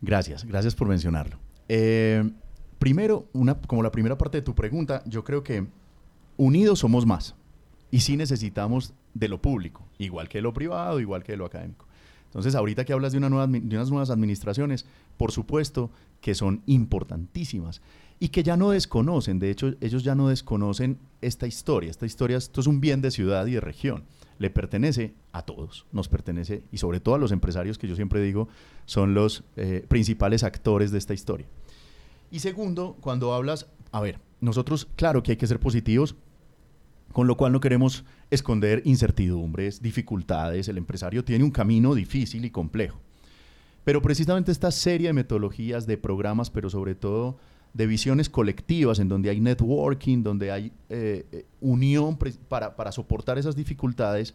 Gracias, 0.00 0.46
gracias 0.46 0.74
por 0.74 0.88
mencionarlo. 0.88 1.36
Eh, 1.68 2.30
primero, 2.78 3.26
una, 3.34 3.56
como 3.56 3.82
la 3.82 3.92
primera 3.92 4.16
parte 4.16 4.38
de 4.38 4.42
tu 4.42 4.54
pregunta, 4.54 5.02
yo 5.04 5.22
creo 5.22 5.42
que 5.42 5.66
unidos 6.38 6.78
somos 6.78 7.04
más. 7.04 7.34
Y 7.90 8.00
sí 8.00 8.16
necesitamos 8.16 8.94
de 9.14 9.28
lo 9.28 9.40
público, 9.40 9.86
igual 9.98 10.28
que 10.28 10.38
de 10.38 10.42
lo 10.42 10.52
privado, 10.52 11.00
igual 11.00 11.22
que 11.22 11.32
de 11.32 11.38
lo 11.38 11.46
académico. 11.46 11.86
Entonces, 12.26 12.54
ahorita 12.54 12.86
que 12.86 12.94
hablas 12.94 13.12
de, 13.12 13.18
una 13.18 13.28
de 13.46 13.76
unas 13.76 13.90
nuevas 13.90 14.08
administraciones, 14.08 14.86
por 15.18 15.32
supuesto 15.32 15.90
que 16.22 16.34
son 16.34 16.62
importantísimas 16.64 17.82
y 18.18 18.28
que 18.28 18.42
ya 18.42 18.56
no 18.56 18.70
desconocen, 18.70 19.38
de 19.38 19.50
hecho, 19.50 19.74
ellos 19.82 20.02
ya 20.02 20.14
no 20.14 20.28
desconocen 20.28 20.98
esta 21.20 21.46
historia. 21.46 21.90
Esta 21.90 22.06
historia, 22.06 22.38
esto 22.38 22.62
es 22.62 22.66
un 22.66 22.80
bien 22.80 23.02
de 23.02 23.10
ciudad 23.10 23.46
y 23.46 23.52
de 23.52 23.60
región. 23.60 24.04
Le 24.38 24.48
pertenece 24.48 25.12
a 25.32 25.42
todos, 25.42 25.84
nos 25.92 26.08
pertenece 26.08 26.62
y 26.72 26.78
sobre 26.78 27.00
todo 27.00 27.16
a 27.16 27.18
los 27.18 27.32
empresarios 27.32 27.76
que 27.76 27.86
yo 27.86 27.96
siempre 27.96 28.22
digo 28.22 28.48
son 28.86 29.12
los 29.12 29.44
eh, 29.56 29.84
principales 29.86 30.42
actores 30.42 30.90
de 30.90 30.98
esta 30.98 31.12
historia. 31.12 31.46
Y 32.30 32.38
segundo, 32.38 32.96
cuando 33.00 33.34
hablas, 33.34 33.66
a 33.90 34.00
ver, 34.00 34.20
nosotros, 34.40 34.88
claro 34.96 35.22
que 35.22 35.32
hay 35.32 35.36
que 35.36 35.46
ser 35.46 35.60
positivos, 35.60 36.16
con 37.12 37.26
lo 37.26 37.36
cual 37.36 37.52
no 37.52 37.60
queremos 37.60 38.04
esconder 38.30 38.82
incertidumbres, 38.84 39.82
dificultades. 39.82 40.68
El 40.68 40.78
empresario 40.78 41.24
tiene 41.24 41.44
un 41.44 41.50
camino 41.50 41.94
difícil 41.94 42.44
y 42.44 42.50
complejo. 42.50 42.98
Pero 43.84 44.00
precisamente 44.00 44.52
esta 44.52 44.70
serie 44.70 45.08
de 45.08 45.12
metodologías, 45.12 45.86
de 45.86 45.98
programas, 45.98 46.50
pero 46.50 46.70
sobre 46.70 46.94
todo 46.94 47.36
de 47.74 47.86
visiones 47.86 48.28
colectivas, 48.28 48.98
en 48.98 49.08
donde 49.08 49.30
hay 49.30 49.40
networking, 49.40 50.22
donde 50.22 50.52
hay 50.52 50.72
eh, 50.88 51.26
eh, 51.32 51.46
unión 51.60 52.18
para, 52.48 52.76
para 52.76 52.92
soportar 52.92 53.38
esas 53.38 53.56
dificultades, 53.56 54.34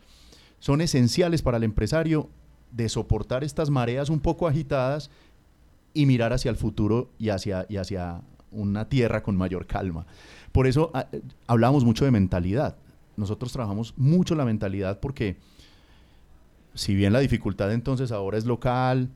son 0.60 0.82
esenciales 0.82 1.42
para 1.42 1.58
el 1.58 1.64
empresario 1.64 2.30
de 2.72 2.90
soportar 2.90 3.44
estas 3.44 3.70
mareas 3.70 4.10
un 4.10 4.20
poco 4.20 4.48
agitadas 4.48 5.10
y 5.94 6.06
mirar 6.06 6.34
hacia 6.34 6.50
el 6.52 6.58
futuro 6.58 7.10
y 7.18 7.30
hacia, 7.30 7.66
y 7.70 7.78
hacia 7.78 8.22
una 8.52 8.90
tierra 8.90 9.24
con 9.24 9.36
mayor 9.36 9.68
calma. 9.68 10.06
Por 10.52 10.68
eso 10.68 10.92
ah, 10.94 11.08
hablamos 11.48 11.84
mucho 11.84 12.06
de 12.06 12.12
mentalidad. 12.12 12.78
Nosotros 13.16 13.52
trabajamos 13.52 13.94
mucho 13.98 14.36
la 14.36 14.46
mentalidad 14.46 15.00
porque 15.00 15.38
si 16.74 16.96
bien 16.96 17.14
la 17.14 17.20
dificultad 17.20 17.74
entonces 17.74 18.12
ahora 18.12 18.38
es 18.38 18.46
local 18.46 19.10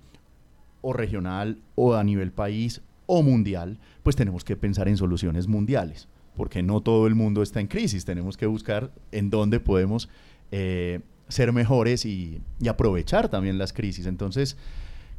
o 0.82 0.94
regional 0.94 1.60
o 1.76 1.94
a 1.94 2.04
nivel 2.04 2.32
país 2.32 2.82
o 3.06 3.22
mundial, 3.22 3.78
pues 4.04 4.16
tenemos 4.16 4.44
que 4.44 4.56
pensar 4.56 4.88
en 4.88 4.98
soluciones 4.98 5.48
mundiales, 5.48 6.08
porque 6.36 6.64
no 6.64 6.82
todo 6.82 7.08
el 7.08 7.16
mundo 7.16 7.44
está 7.44 7.60
en 7.60 7.68
crisis, 7.68 8.06
tenemos 8.06 8.38
que 8.38 8.46
buscar 8.46 8.92
en 9.12 9.30
dónde 9.30 9.60
podemos 9.60 10.10
eh, 10.52 11.02
ser 11.28 11.52
mejores 11.54 12.06
y, 12.06 12.42
y, 12.60 12.68
aprovechar 12.68 13.30
también 13.30 13.58
las 13.58 13.74
crisis. 13.74 14.06
Entonces, 14.06 14.58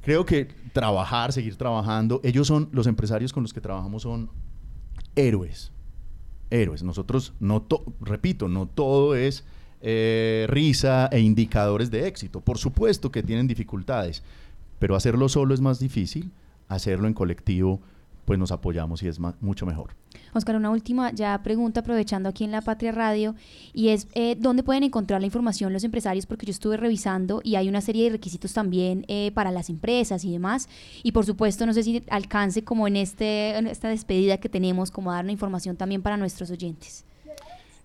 creo 0.03 0.27
que 0.27 0.49
trabajar, 0.73 1.33
seguir 1.33 1.57
trabajando, 1.57 2.21
ellos 2.25 2.47
son, 2.47 2.69
los 2.73 2.87
empresarios 2.87 3.33
con 3.33 3.43
los 3.43 3.53
que 3.53 3.61
trabajamos 3.61 4.03
son 4.03 4.31
héroes, 5.17 5.73
héroes. 6.51 6.83
Nosotros, 6.83 7.33
no 7.41 7.67
repito, 8.01 8.49
no 8.49 8.67
todo 8.67 9.15
es 9.15 9.45
eh, 9.81 10.47
risa 10.49 11.09
e 11.11 11.21
indicadores 11.21 11.91
de 11.91 12.07
éxito. 12.07 12.41
Por 12.41 12.59
supuesto 12.59 13.11
que 13.11 13.23
tienen 13.23 13.47
dificultades, 13.47 14.23
pero 14.79 14.97
hacerlo 14.97 15.29
solo 15.29 15.55
es 15.55 15.61
más 15.61 15.79
difícil, 15.79 16.33
hacerlo 16.69 17.07
en 17.07 17.15
colectivo 17.15 17.81
pues 18.25 18.39
nos 18.39 18.53
apoyamos 18.53 19.03
y 19.03 19.09
es 19.09 19.19
mucho 19.41 19.67
mejor. 19.67 19.95
Oscar, 20.35 20.57
una 20.57 20.71
última 20.71 21.13
ya 21.13 21.43
pregunta 21.43 21.81
aprovechando 21.81 22.29
aquí 22.29 22.45
en 22.45 22.53
La 22.53 22.63
Patria 22.63 22.93
Radio 22.93 23.35
y 23.73 23.89
es 23.89 24.07
eh, 24.15 24.37
¿dónde 24.39 24.63
pueden 24.63 24.83
encontrar 24.83 25.21
la 25.21 25.27
información 25.27 25.73
los 25.73 25.85
empresarios? 25.85 26.27
Porque 26.27 26.47
yo 26.47 26.51
estuve 26.51 26.77
revisando 26.77 27.41
y 27.45 27.57
hay 27.57 27.69
una 27.69 27.81
serie 27.81 28.05
de 28.05 28.11
requisitos 28.11 28.53
también 28.53 29.05
eh, 29.09 29.31
para 29.35 29.51
las 29.51 29.69
empresas 29.69 30.25
y 30.25 30.33
demás. 30.33 30.69
Y 31.03 31.13
por 31.13 31.27
supuesto, 31.27 31.67
no 31.67 31.75
sé 31.75 31.83
si 31.83 32.03
alcance 32.09 32.65
como 32.65 32.87
en, 32.87 32.97
este, 32.97 33.59
esta 33.71 33.89
despedida 33.89 34.39
que 34.39 34.49
tenemos, 34.49 34.91
como 34.91 35.13
dar 35.13 35.25
una 35.25 35.33
información 35.33 35.77
también 35.77 36.03
para 36.03 36.17
nuestros 36.17 36.51
oyentes. 36.51 37.05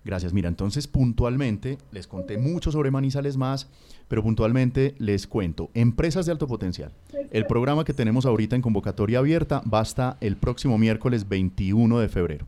Gracias. 0.04 0.32
Mira, 0.32 0.48
entonces 0.48 0.86
puntualmente 0.86 1.78
les 1.90 2.06
conté 2.06 2.38
mucho 2.38 2.70
sobre 2.72 2.90
Manizales 2.90 3.36
Más, 3.36 3.68
pero 4.06 4.22
puntualmente 4.22 4.94
les 4.98 5.26
cuento, 5.26 5.70
empresas 5.74 6.26
de 6.26 6.32
alto 6.32 6.46
potencial. 6.46 6.92
El 7.30 7.46
programa 7.46 7.84
que 7.84 7.92
tenemos 7.92 8.24
ahorita 8.24 8.56
en 8.56 8.62
convocatoria 8.62 9.18
abierta 9.18 9.62
va 9.72 9.80
hasta 9.80 10.16
el 10.20 10.36
próximo 10.36 10.78
miércoles 10.78 11.28
21 11.28 11.98
de 11.98 12.08
febrero. 12.08 12.46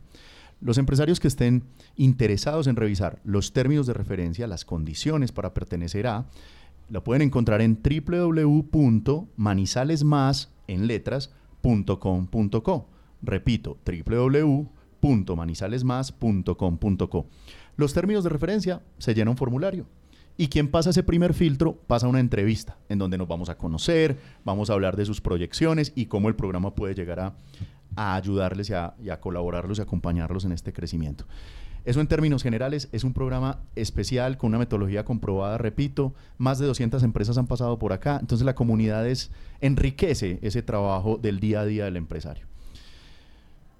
Los 0.59 0.77
empresarios 0.77 1.19
que 1.19 1.27
estén 1.27 1.63
interesados 1.95 2.67
en 2.67 2.75
revisar 2.75 3.19
los 3.23 3.51
términos 3.51 3.87
de 3.87 3.93
referencia, 3.93 4.47
las 4.47 4.65
condiciones 4.65 5.31
para 5.31 5.53
pertenecer 5.53 6.07
a, 6.07 6.25
lo 6.89 7.03
pueden 7.03 7.21
encontrar 7.21 7.61
en 7.61 7.79
www.manizalesmas 7.81 10.51
en 10.67 10.87
letras.com.co. 10.87 12.89
Repito, 13.21 13.77
www 13.85 14.80
www.manizalesmas.com.co. 15.01 17.27
Los 17.75 17.93
términos 17.93 18.23
de 18.23 18.29
referencia 18.29 18.81
se 18.97 19.13
llena 19.13 19.31
un 19.31 19.37
formulario. 19.37 19.85
Y 20.37 20.47
quien 20.47 20.69
pasa 20.69 20.91
ese 20.91 21.03
primer 21.03 21.33
filtro 21.33 21.75
pasa 21.75 22.07
una 22.07 22.21
entrevista 22.21 22.77
en 22.89 22.99
donde 22.99 23.17
nos 23.17 23.27
vamos 23.27 23.49
a 23.49 23.57
conocer, 23.57 24.17
vamos 24.45 24.69
a 24.69 24.73
hablar 24.73 24.95
de 24.95 25.03
sus 25.05 25.19
proyecciones 25.19 25.91
y 25.93 26.05
cómo 26.05 26.29
el 26.29 26.35
programa 26.35 26.73
puede 26.73 26.95
llegar 26.95 27.19
a, 27.19 27.35
ayudarles 28.15 28.69
y 28.69 28.73
a, 28.73 28.93
y 29.03 29.09
a 29.09 29.19
colaborarlos 29.19 29.79
y 29.79 29.81
acompañarlos 29.81 30.45
en 30.45 30.53
este 30.53 30.71
crecimiento. 30.71 31.25
Eso 31.83 31.99
en 31.99 32.07
términos 32.07 32.43
generales 32.43 32.87
es 32.91 33.03
un 33.03 33.13
programa 33.13 33.59
especial 33.75 34.37
con 34.37 34.49
una 34.49 34.59
metodología 34.59 35.03
comprobada, 35.03 35.57
repito, 35.57 36.13
más 36.37 36.59
de 36.59 36.67
200 36.67 37.01
empresas 37.03 37.37
han 37.37 37.47
pasado 37.47 37.77
por 37.79 37.91
acá, 37.91 38.19
entonces 38.21 38.45
la 38.45 38.55
comunidad 38.55 39.05
es, 39.07 39.31
enriquece 39.61 40.37
ese 40.43 40.61
trabajo 40.61 41.17
del 41.17 41.39
día 41.39 41.61
a 41.61 41.65
día 41.65 41.85
del 41.85 41.97
empresario 41.97 42.50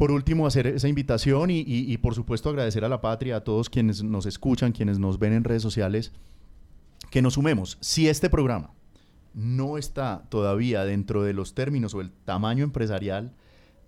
por 0.02 0.12
último, 0.12 0.48
hacer 0.48 0.66
esa 0.66 0.88
invitación 0.88 1.52
y, 1.52 1.96
por 2.00 2.16
supuesto 2.16 2.50
agradecer 2.50 2.84
a 2.84 2.90
la 2.90 3.02
patria, 3.02 3.36
a 3.36 3.44
todos 3.44 3.70
quienes 3.70 4.02
nos 4.02 4.26
escuchan, 4.26 4.72
quienes 4.72 4.98
nos 4.98 5.20
ven 5.20 5.32
en 5.32 5.44
redes 5.44 5.62
sociales, 5.62 6.12
que 7.12 7.22
nos 7.22 7.36
sumemos. 7.36 7.78
Si 7.82 8.10
este 8.10 8.28
programa 8.28 8.72
no 9.36 9.78
está 9.78 10.24
todavía 10.30 10.86
dentro 10.86 11.22
de 11.22 11.34
los 11.34 11.54
términos 11.54 11.94
o 11.94 12.02
el 12.02 12.10
tamaño 12.10 12.64
empresarial, 12.64 13.36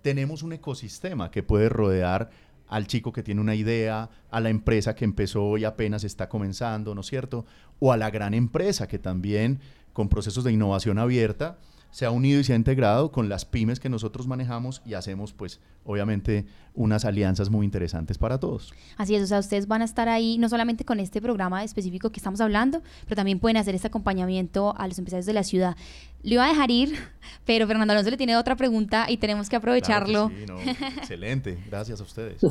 tenemos 0.02 0.44
un 0.44 0.52
ecosistema 0.52 1.32
que 1.32 1.42
puede 1.42 1.68
rodear 1.68 2.30
al 2.68 2.86
chico 2.86 3.12
que 3.12 3.24
tiene 3.24 3.40
una 3.40 3.56
idea, 3.56 4.08
a 4.30 4.40
la 4.40 4.50
empresa 4.50 4.94
que 4.94 5.04
empezó 5.04 5.58
y 5.58 5.64
apenas 5.64 6.04
está 6.04 6.28
comenzando, 6.28 6.94
¿no 6.94 7.00
es 7.00 7.08
cierto? 7.08 7.44
O 7.80 7.90
a 7.90 7.96
la 7.96 8.12
gran 8.12 8.34
empresa 8.34 8.86
que 8.86 9.00
también 9.00 9.58
con 9.92 10.08
procesos 10.08 10.44
de 10.44 10.52
innovación 10.52 11.00
abierta 11.00 11.58
se 11.94 12.06
ha 12.06 12.10
unido 12.10 12.40
y 12.40 12.44
se 12.44 12.52
ha 12.52 12.56
integrado 12.56 13.12
con 13.12 13.28
las 13.28 13.44
pymes 13.44 13.78
que 13.78 13.88
nosotros 13.88 14.26
manejamos 14.26 14.82
y 14.84 14.94
hacemos 14.94 15.32
pues 15.32 15.60
obviamente 15.84 16.44
unas 16.74 17.04
alianzas 17.04 17.50
muy 17.50 17.64
interesantes 17.64 18.18
para 18.18 18.40
todos. 18.40 18.74
Así 18.96 19.14
es, 19.14 19.22
o 19.22 19.26
sea, 19.28 19.38
ustedes 19.38 19.68
van 19.68 19.80
a 19.80 19.84
estar 19.84 20.08
ahí 20.08 20.36
no 20.36 20.48
solamente 20.48 20.84
con 20.84 20.98
este 20.98 21.22
programa 21.22 21.62
específico 21.62 22.10
que 22.10 22.18
estamos 22.18 22.40
hablando, 22.40 22.82
pero 23.04 23.14
también 23.14 23.38
pueden 23.38 23.58
hacer 23.58 23.76
este 23.76 23.86
acompañamiento 23.86 24.74
a 24.76 24.88
los 24.88 24.98
empresarios 24.98 25.24
de 25.24 25.34
la 25.34 25.44
ciudad. 25.44 25.76
Le 26.24 26.34
iba 26.34 26.44
a 26.44 26.48
dejar 26.48 26.72
ir, 26.72 26.96
pero 27.46 27.64
Fernando 27.68 27.92
Alonso 27.92 28.10
le 28.10 28.16
tiene 28.16 28.36
otra 28.36 28.56
pregunta 28.56 29.06
y 29.08 29.18
tenemos 29.18 29.48
que 29.48 29.54
aprovecharlo. 29.54 30.30
sí, 30.30 30.70
excelente, 30.96 31.62
gracias 31.70 32.00
a 32.00 32.02
ustedes. 32.02 32.42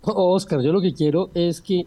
Oscar, 0.00 0.62
yo 0.62 0.72
lo 0.72 0.80
que 0.80 0.94
quiero 0.94 1.28
es 1.34 1.60
que 1.60 1.82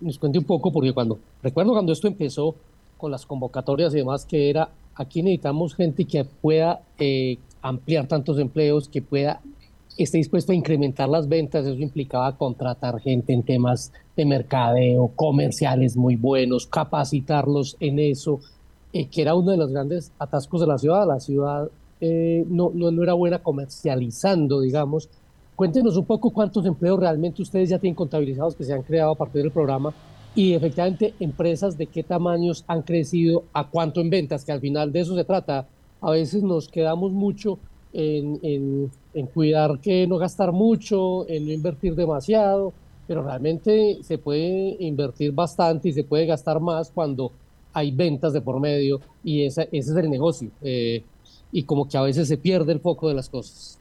nos 0.00 0.18
cuente 0.18 0.40
un 0.40 0.46
poco, 0.46 0.72
porque 0.72 0.92
cuando, 0.92 1.20
recuerdo 1.44 1.70
cuando 1.70 1.92
esto 1.92 2.08
empezó 2.08 2.56
con 2.98 3.12
las 3.12 3.24
convocatorias 3.24 3.94
y 3.94 3.98
demás, 3.98 4.26
que 4.26 4.50
era 4.50 4.68
aquí 4.94 5.22
necesitamos 5.22 5.74
gente 5.74 6.04
que 6.04 6.24
pueda 6.24 6.82
eh, 6.98 7.38
ampliar 7.60 8.06
tantos 8.06 8.38
empleos, 8.38 8.88
que 8.88 9.02
pueda 9.02 9.40
esté 9.96 10.18
dispuesto 10.18 10.52
a 10.52 10.54
incrementar 10.54 11.08
las 11.08 11.28
ventas, 11.28 11.66
eso 11.66 11.78
implicaba 11.78 12.36
contratar 12.36 13.00
gente 13.00 13.32
en 13.32 13.42
temas 13.42 13.92
de 14.16 14.24
mercadeo, 14.24 15.08
comerciales 15.14 15.96
muy 15.96 16.16
buenos, 16.16 16.66
capacitarlos 16.66 17.76
en 17.80 17.98
eso, 17.98 18.40
eh, 18.92 19.06
que 19.08 19.22
era 19.22 19.34
uno 19.34 19.50
de 19.50 19.56
los 19.56 19.70
grandes 19.70 20.12
atascos 20.18 20.60
de 20.60 20.66
la 20.66 20.78
ciudad. 20.78 21.06
La 21.06 21.20
ciudad 21.20 21.68
eh, 22.00 22.44
no, 22.48 22.70
no, 22.74 22.90
no, 22.90 23.02
era 23.02 23.14
buena 23.14 23.38
comercializando, 23.40 24.60
digamos. 24.60 25.08
Cuéntenos 25.56 25.96
un 25.96 26.06
poco 26.06 26.30
cuántos 26.30 26.64
empleos 26.66 26.98
realmente 26.98 27.42
ustedes 27.42 27.68
ya 27.68 27.78
tienen 27.78 27.94
contabilizados 27.94 28.54
que 28.54 28.64
se 28.64 28.72
han 28.72 28.82
creado 28.82 29.12
a 29.12 29.14
partir 29.14 29.42
del 29.42 29.50
programa 29.50 29.92
y 30.34 30.54
efectivamente 30.54 31.14
empresas 31.20 31.76
de 31.76 31.86
qué 31.86 32.02
tamaños 32.02 32.64
han 32.66 32.82
crecido, 32.82 33.44
a 33.52 33.68
cuánto 33.68 34.00
en 34.00 34.10
ventas, 34.10 34.44
que 34.44 34.52
al 34.52 34.60
final 34.60 34.92
de 34.92 35.00
eso 35.00 35.14
se 35.14 35.24
trata. 35.24 35.66
A 36.00 36.10
veces 36.10 36.42
nos 36.42 36.68
quedamos 36.68 37.12
mucho 37.12 37.58
en, 37.92 38.90
cuidar 39.34 39.78
que 39.80 40.06
no 40.06 40.16
gastar 40.16 40.52
mucho, 40.52 41.28
en 41.28 41.46
no 41.46 41.52
invertir 41.52 41.94
demasiado, 41.94 42.72
pero 43.06 43.22
realmente 43.22 43.98
se 44.02 44.18
puede 44.18 44.76
invertir 44.80 45.32
bastante 45.32 45.90
y 45.90 45.92
se 45.92 46.04
puede 46.04 46.26
gastar 46.26 46.60
más 46.60 46.90
cuando 46.90 47.32
hay 47.74 47.90
ventas 47.90 48.32
de 48.32 48.40
por 48.40 48.60
medio 48.60 49.00
y 49.22 49.44
ese 49.44 49.68
es 49.70 49.88
el 49.88 50.10
negocio. 50.10 50.50
Eh, 50.62 51.02
y 51.50 51.64
como 51.64 51.86
que 51.86 51.98
a 51.98 52.02
veces 52.02 52.28
se 52.28 52.38
pierde 52.38 52.72
el 52.72 52.80
foco 52.80 53.08
de 53.08 53.14
las 53.14 53.28
cosas. 53.28 53.78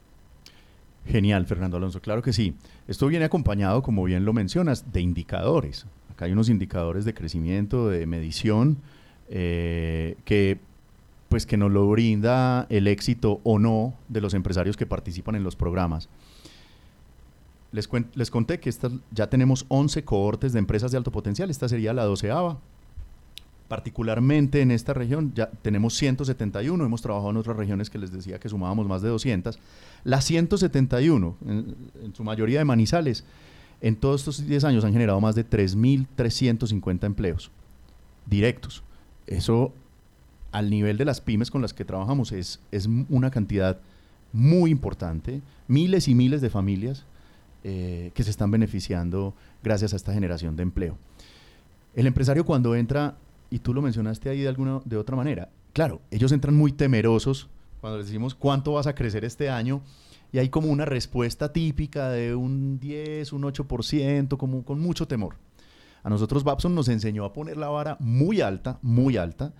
Genial, 1.05 1.45
Fernando 1.45 1.77
Alonso, 1.77 2.01
claro 2.01 2.21
que 2.21 2.33
sí. 2.33 2.53
Esto 2.87 3.07
viene 3.07 3.25
acompañado, 3.25 3.81
como 3.81 4.03
bien 4.03 4.25
lo 4.25 4.33
mencionas, 4.33 4.91
de 4.91 5.01
indicadores. 5.01 5.87
Acá 6.21 6.27
hay 6.27 6.33
unos 6.33 6.49
indicadores 6.49 7.03
de 7.03 7.15
crecimiento, 7.15 7.89
de 7.89 8.05
medición, 8.05 8.77
eh, 9.27 10.17
que 10.23 10.59
pues 11.29 11.47
que 11.47 11.57
nos 11.57 11.71
lo 11.71 11.89
brinda 11.89 12.67
el 12.69 12.85
éxito 12.85 13.41
o 13.43 13.57
no 13.57 13.95
de 14.07 14.21
los 14.21 14.35
empresarios 14.35 14.77
que 14.77 14.85
participan 14.85 15.33
en 15.33 15.43
los 15.43 15.55
programas. 15.55 16.09
Les, 17.71 17.89
les 18.13 18.29
conté 18.29 18.59
que 18.59 18.71
ya 19.09 19.31
tenemos 19.31 19.65
11 19.69 20.03
cohortes 20.03 20.53
de 20.53 20.59
empresas 20.59 20.91
de 20.91 20.97
alto 20.97 21.11
potencial, 21.11 21.49
esta 21.49 21.67
sería 21.67 21.91
la 21.91 22.03
doceava. 22.03 22.59
Particularmente 23.67 24.61
en 24.61 24.69
esta 24.69 24.93
región 24.93 25.31
ya 25.33 25.49
tenemos 25.49 25.95
171, 25.95 26.85
hemos 26.85 27.01
trabajado 27.01 27.31
en 27.31 27.37
otras 27.37 27.57
regiones 27.57 27.89
que 27.89 27.97
les 27.97 28.11
decía 28.11 28.39
que 28.39 28.47
sumábamos 28.47 28.87
más 28.87 29.01
de 29.01 29.09
200. 29.09 29.57
Las 30.03 30.25
171, 30.25 31.35
en, 31.47 31.75
en 32.03 32.13
su 32.13 32.23
mayoría 32.23 32.59
de 32.59 32.65
manizales, 32.65 33.23
en 33.81 33.95
todos 33.95 34.21
estos 34.21 34.45
10 34.47 34.63
años 34.63 34.85
han 34.85 34.93
generado 34.93 35.19
más 35.19 35.35
de 35.35 35.47
3.350 35.47 37.03
empleos 37.05 37.51
directos. 38.25 38.83
Eso 39.27 39.73
al 40.51 40.69
nivel 40.69 40.97
de 40.97 41.05
las 41.05 41.21
pymes 41.21 41.49
con 41.49 41.61
las 41.61 41.73
que 41.73 41.85
trabajamos 41.85 42.31
es, 42.31 42.59
es 42.71 42.87
una 43.09 43.31
cantidad 43.31 43.79
muy 44.33 44.71
importante, 44.71 45.41
miles 45.67 46.07
y 46.07 46.15
miles 46.15 46.41
de 46.41 46.49
familias 46.49 47.05
eh, 47.63 48.11
que 48.13 48.23
se 48.23 48.29
están 48.29 48.51
beneficiando 48.51 49.33
gracias 49.63 49.93
a 49.93 49.95
esta 49.95 50.13
generación 50.13 50.55
de 50.55 50.63
empleo. 50.63 50.97
El 51.95 52.07
empresario 52.07 52.45
cuando 52.45 52.75
entra, 52.75 53.17
y 53.49 53.59
tú 53.59 53.73
lo 53.73 53.81
mencionaste 53.81 54.29
ahí 54.29 54.41
de 54.41 54.47
alguna 54.47 54.81
de 54.85 54.97
otra 54.97 55.15
manera, 55.15 55.49
claro, 55.73 56.01
ellos 56.11 56.31
entran 56.31 56.55
muy 56.55 56.71
temerosos 56.71 57.49
cuando 57.79 57.97
les 57.97 58.07
decimos 58.07 58.35
cuánto 58.35 58.73
vas 58.73 58.87
a 58.87 58.95
crecer 58.95 59.25
este 59.25 59.49
año 59.49 59.81
y 60.31 60.39
hay 60.39 60.49
como 60.49 60.69
una 60.69 60.85
respuesta 60.85 61.51
típica 61.51 62.09
de 62.09 62.35
un 62.35 62.79
10, 62.79 63.33
un 63.33 63.43
8%, 63.43 64.37
como 64.37 64.63
con 64.63 64.79
mucho 64.79 65.07
temor. 65.07 65.35
A 66.03 66.09
nosotros 66.09 66.43
Babson 66.43 66.73
nos 66.73 66.87
enseñó 66.87 67.25
a 67.25 67.33
poner 67.33 67.57
la 67.57 67.69
vara 67.69 67.97
muy 67.99 68.41
alta, 68.41 68.79
muy 68.81 69.17
alta, 69.17 69.53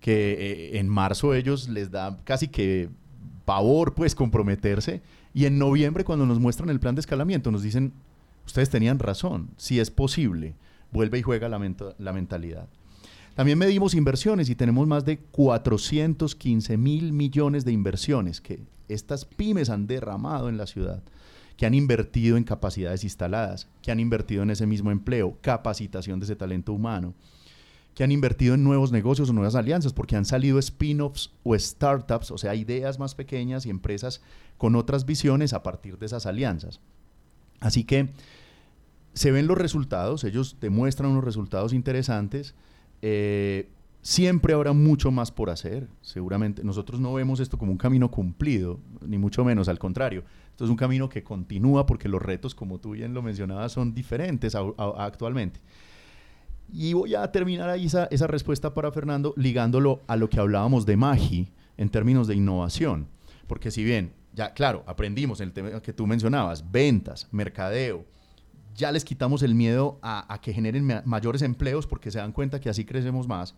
que 0.00 0.32
eh, 0.32 0.78
en 0.78 0.88
marzo 0.88 1.34
ellos 1.34 1.68
les 1.68 1.90
da 1.90 2.18
casi 2.24 2.48
que 2.48 2.88
pavor 3.44 3.94
pues 3.94 4.14
comprometerse 4.14 5.02
y 5.34 5.46
en 5.46 5.58
noviembre 5.58 6.04
cuando 6.04 6.26
nos 6.26 6.38
muestran 6.38 6.70
el 6.70 6.80
plan 6.80 6.94
de 6.94 7.00
escalamiento 7.00 7.50
nos 7.50 7.62
dicen, 7.62 7.92
ustedes 8.46 8.70
tenían 8.70 8.98
razón, 8.98 9.50
si 9.56 9.80
es 9.80 9.90
posible, 9.90 10.54
vuelve 10.92 11.18
y 11.18 11.22
juega 11.22 11.48
la, 11.48 11.58
la 11.98 12.12
mentalidad. 12.12 12.68
También 13.34 13.58
medimos 13.58 13.94
inversiones 13.94 14.50
y 14.50 14.54
tenemos 14.54 14.86
más 14.86 15.04
de 15.04 15.18
415 15.18 16.76
mil 16.76 17.12
millones 17.12 17.64
de 17.64 17.72
inversiones 17.72 18.40
que 18.40 18.60
estas 18.88 19.24
pymes 19.24 19.70
han 19.70 19.86
derramado 19.86 20.48
en 20.48 20.56
la 20.56 20.66
ciudad, 20.66 21.02
que 21.56 21.66
han 21.66 21.74
invertido 21.74 22.36
en 22.36 22.44
capacidades 22.44 23.04
instaladas, 23.04 23.68
que 23.82 23.92
han 23.92 24.00
invertido 24.00 24.42
en 24.42 24.50
ese 24.50 24.66
mismo 24.66 24.90
empleo, 24.90 25.38
capacitación 25.40 26.20
de 26.20 26.24
ese 26.24 26.36
talento 26.36 26.72
humano 26.72 27.14
que 27.94 28.04
han 28.04 28.12
invertido 28.12 28.54
en 28.54 28.64
nuevos 28.64 28.92
negocios 28.92 29.28
o 29.30 29.32
nuevas 29.32 29.54
alianzas, 29.54 29.92
porque 29.92 30.16
han 30.16 30.24
salido 30.24 30.58
spin-offs 30.58 31.32
o 31.42 31.58
startups, 31.58 32.30
o 32.30 32.38
sea, 32.38 32.54
ideas 32.54 32.98
más 32.98 33.14
pequeñas 33.14 33.66
y 33.66 33.70
empresas 33.70 34.22
con 34.56 34.76
otras 34.76 35.04
visiones 35.06 35.52
a 35.52 35.62
partir 35.62 35.98
de 35.98 36.06
esas 36.06 36.26
alianzas. 36.26 36.80
Así 37.58 37.84
que 37.84 38.10
se 39.12 39.32
ven 39.32 39.46
los 39.46 39.58
resultados, 39.58 40.24
ellos 40.24 40.56
demuestran 40.60 41.10
unos 41.10 41.24
resultados 41.24 41.72
interesantes. 41.72 42.54
Eh, 43.02 43.68
siempre 44.02 44.54
habrá 44.54 44.72
mucho 44.72 45.10
más 45.10 45.30
por 45.30 45.50
hacer, 45.50 45.88
seguramente. 46.00 46.64
Nosotros 46.64 47.00
no 47.00 47.12
vemos 47.14 47.40
esto 47.40 47.58
como 47.58 47.72
un 47.72 47.78
camino 47.78 48.10
cumplido, 48.10 48.80
ni 49.06 49.18
mucho 49.18 49.44
menos, 49.44 49.68
al 49.68 49.78
contrario. 49.78 50.24
Esto 50.50 50.64
es 50.64 50.70
un 50.70 50.76
camino 50.76 51.08
que 51.08 51.22
continúa 51.22 51.86
porque 51.86 52.08
los 52.08 52.22
retos, 52.22 52.54
como 52.54 52.78
tú 52.78 52.92
bien 52.92 53.14
lo 53.14 53.22
mencionabas, 53.22 53.72
son 53.72 53.94
diferentes 53.94 54.54
actualmente. 54.54 55.60
Y 56.72 56.92
voy 56.92 57.14
a 57.14 57.30
terminar 57.32 57.68
ahí 57.68 57.86
esa, 57.86 58.06
esa 58.06 58.26
respuesta 58.26 58.74
para 58.74 58.92
Fernando 58.92 59.34
ligándolo 59.36 60.02
a 60.06 60.16
lo 60.16 60.30
que 60.30 60.38
hablábamos 60.38 60.86
de 60.86 60.96
Magi 60.96 61.48
en 61.76 61.88
términos 61.88 62.28
de 62.28 62.36
innovación. 62.36 63.08
Porque 63.46 63.70
si 63.70 63.82
bien, 63.82 64.12
ya 64.32 64.52
claro, 64.52 64.84
aprendimos 64.86 65.40
el 65.40 65.52
tema 65.52 65.80
que 65.80 65.92
tú 65.92 66.06
mencionabas, 66.06 66.70
ventas, 66.70 67.26
mercadeo, 67.32 68.04
ya 68.74 68.92
les 68.92 69.04
quitamos 69.04 69.42
el 69.42 69.54
miedo 69.54 69.98
a, 70.02 70.38
que 70.42 70.52
generen 70.52 71.02
mayores 71.04 71.42
empleos 71.42 71.86
porque 71.86 72.10
se 72.10 72.18
dan 72.18 72.32
cuenta 72.32 72.60
que 72.60 72.68
así 72.68 72.84
crecemos 72.84 73.28
más. 73.28 73.54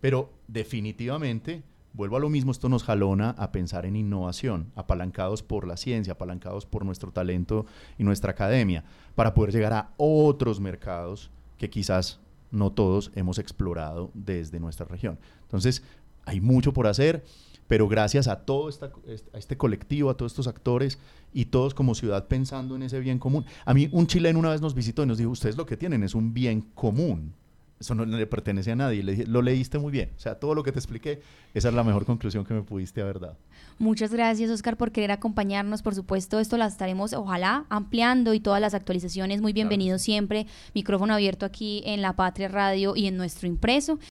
Pero 0.00 0.32
definitivamente, 0.48 1.62
vuelvo 1.92 2.16
a 2.16 2.20
lo 2.20 2.28
mismo, 2.28 2.52
esto 2.52 2.68
nos 2.68 2.84
jalona 2.84 3.30
a 3.30 3.52
pensar 3.52 3.86
en 3.86 3.96
innovación, 3.96 4.72
apalancados 4.74 5.42
por 5.42 5.66
la 5.66 5.76
ciencia, 5.76 6.14
apalancados 6.14 6.66
por 6.66 6.84
nuestro 6.84 7.12
talento 7.12 7.66
y 7.98 8.04
nuestra 8.04 8.32
academia, 8.32 8.84
para 9.14 9.34
poder 9.34 9.52
llegar 9.52 9.72
a 9.72 9.90
otros 9.96 10.60
mercados 10.60 11.30
que 11.58 11.70
quizás 11.70 12.20
no 12.50 12.72
todos 12.72 13.10
hemos 13.14 13.38
explorado 13.38 14.10
desde 14.14 14.60
nuestra 14.60 14.86
región. 14.86 15.18
Entonces, 15.42 15.82
hay 16.24 16.40
mucho 16.40 16.72
por 16.72 16.86
hacer, 16.86 17.24
pero 17.68 17.88
gracias 17.88 18.28
a 18.28 18.40
todo 18.44 18.68
esta, 18.68 18.92
a 19.32 19.38
este 19.38 19.56
colectivo, 19.56 20.10
a 20.10 20.16
todos 20.16 20.32
estos 20.32 20.46
actores 20.46 20.98
y 21.32 21.46
todos 21.46 21.74
como 21.74 21.94
ciudad 21.94 22.26
pensando 22.28 22.76
en 22.76 22.82
ese 22.82 23.00
bien 23.00 23.18
común. 23.18 23.44
A 23.64 23.74
mí 23.74 23.88
un 23.92 24.06
chileno 24.06 24.38
una 24.38 24.50
vez 24.50 24.60
nos 24.60 24.74
visitó 24.74 25.02
y 25.02 25.06
nos 25.06 25.18
dijo, 25.18 25.30
ustedes 25.30 25.56
lo 25.56 25.66
que 25.66 25.76
tienen 25.76 26.02
es 26.02 26.14
un 26.14 26.32
bien 26.32 26.62
común 26.74 27.32
eso 27.78 27.94
no 27.94 28.04
le 28.06 28.26
pertenece 28.26 28.72
a 28.72 28.76
nadie. 28.76 29.02
Le 29.02 29.12
dije, 29.12 29.26
lo 29.26 29.42
leíste 29.42 29.78
muy 29.78 29.92
bien. 29.92 30.10
O 30.16 30.20
sea, 30.20 30.38
todo 30.38 30.54
lo 30.54 30.62
que 30.62 30.72
te 30.72 30.78
expliqué, 30.78 31.20
esa 31.52 31.68
es 31.68 31.74
la 31.74 31.84
mejor 31.84 32.06
conclusión 32.06 32.44
que 32.44 32.54
me 32.54 32.62
pudiste 32.62 33.02
haber 33.02 33.20
dado. 33.20 33.36
Muchas 33.78 34.12
gracias, 34.12 34.50
Oscar, 34.50 34.78
por 34.78 34.92
querer 34.92 35.10
acompañarnos. 35.10 35.82
Por 35.82 35.94
supuesto, 35.94 36.40
esto 36.40 36.56
la 36.56 36.66
estaremos, 36.66 37.12
ojalá, 37.12 37.66
ampliando 37.68 38.32
y 38.32 38.40
todas 38.40 38.62
las 38.62 38.72
actualizaciones. 38.72 39.42
Muy 39.42 39.52
bienvenido 39.52 39.98
siempre. 39.98 40.46
Micrófono 40.74 41.12
abierto 41.12 41.44
aquí 41.44 41.82
en 41.84 42.00
La 42.00 42.14
Patria 42.14 42.48
Radio 42.48 42.96
y 42.96 43.06
en 43.06 43.18
nuestro 43.18 43.46
impreso. 43.46 43.98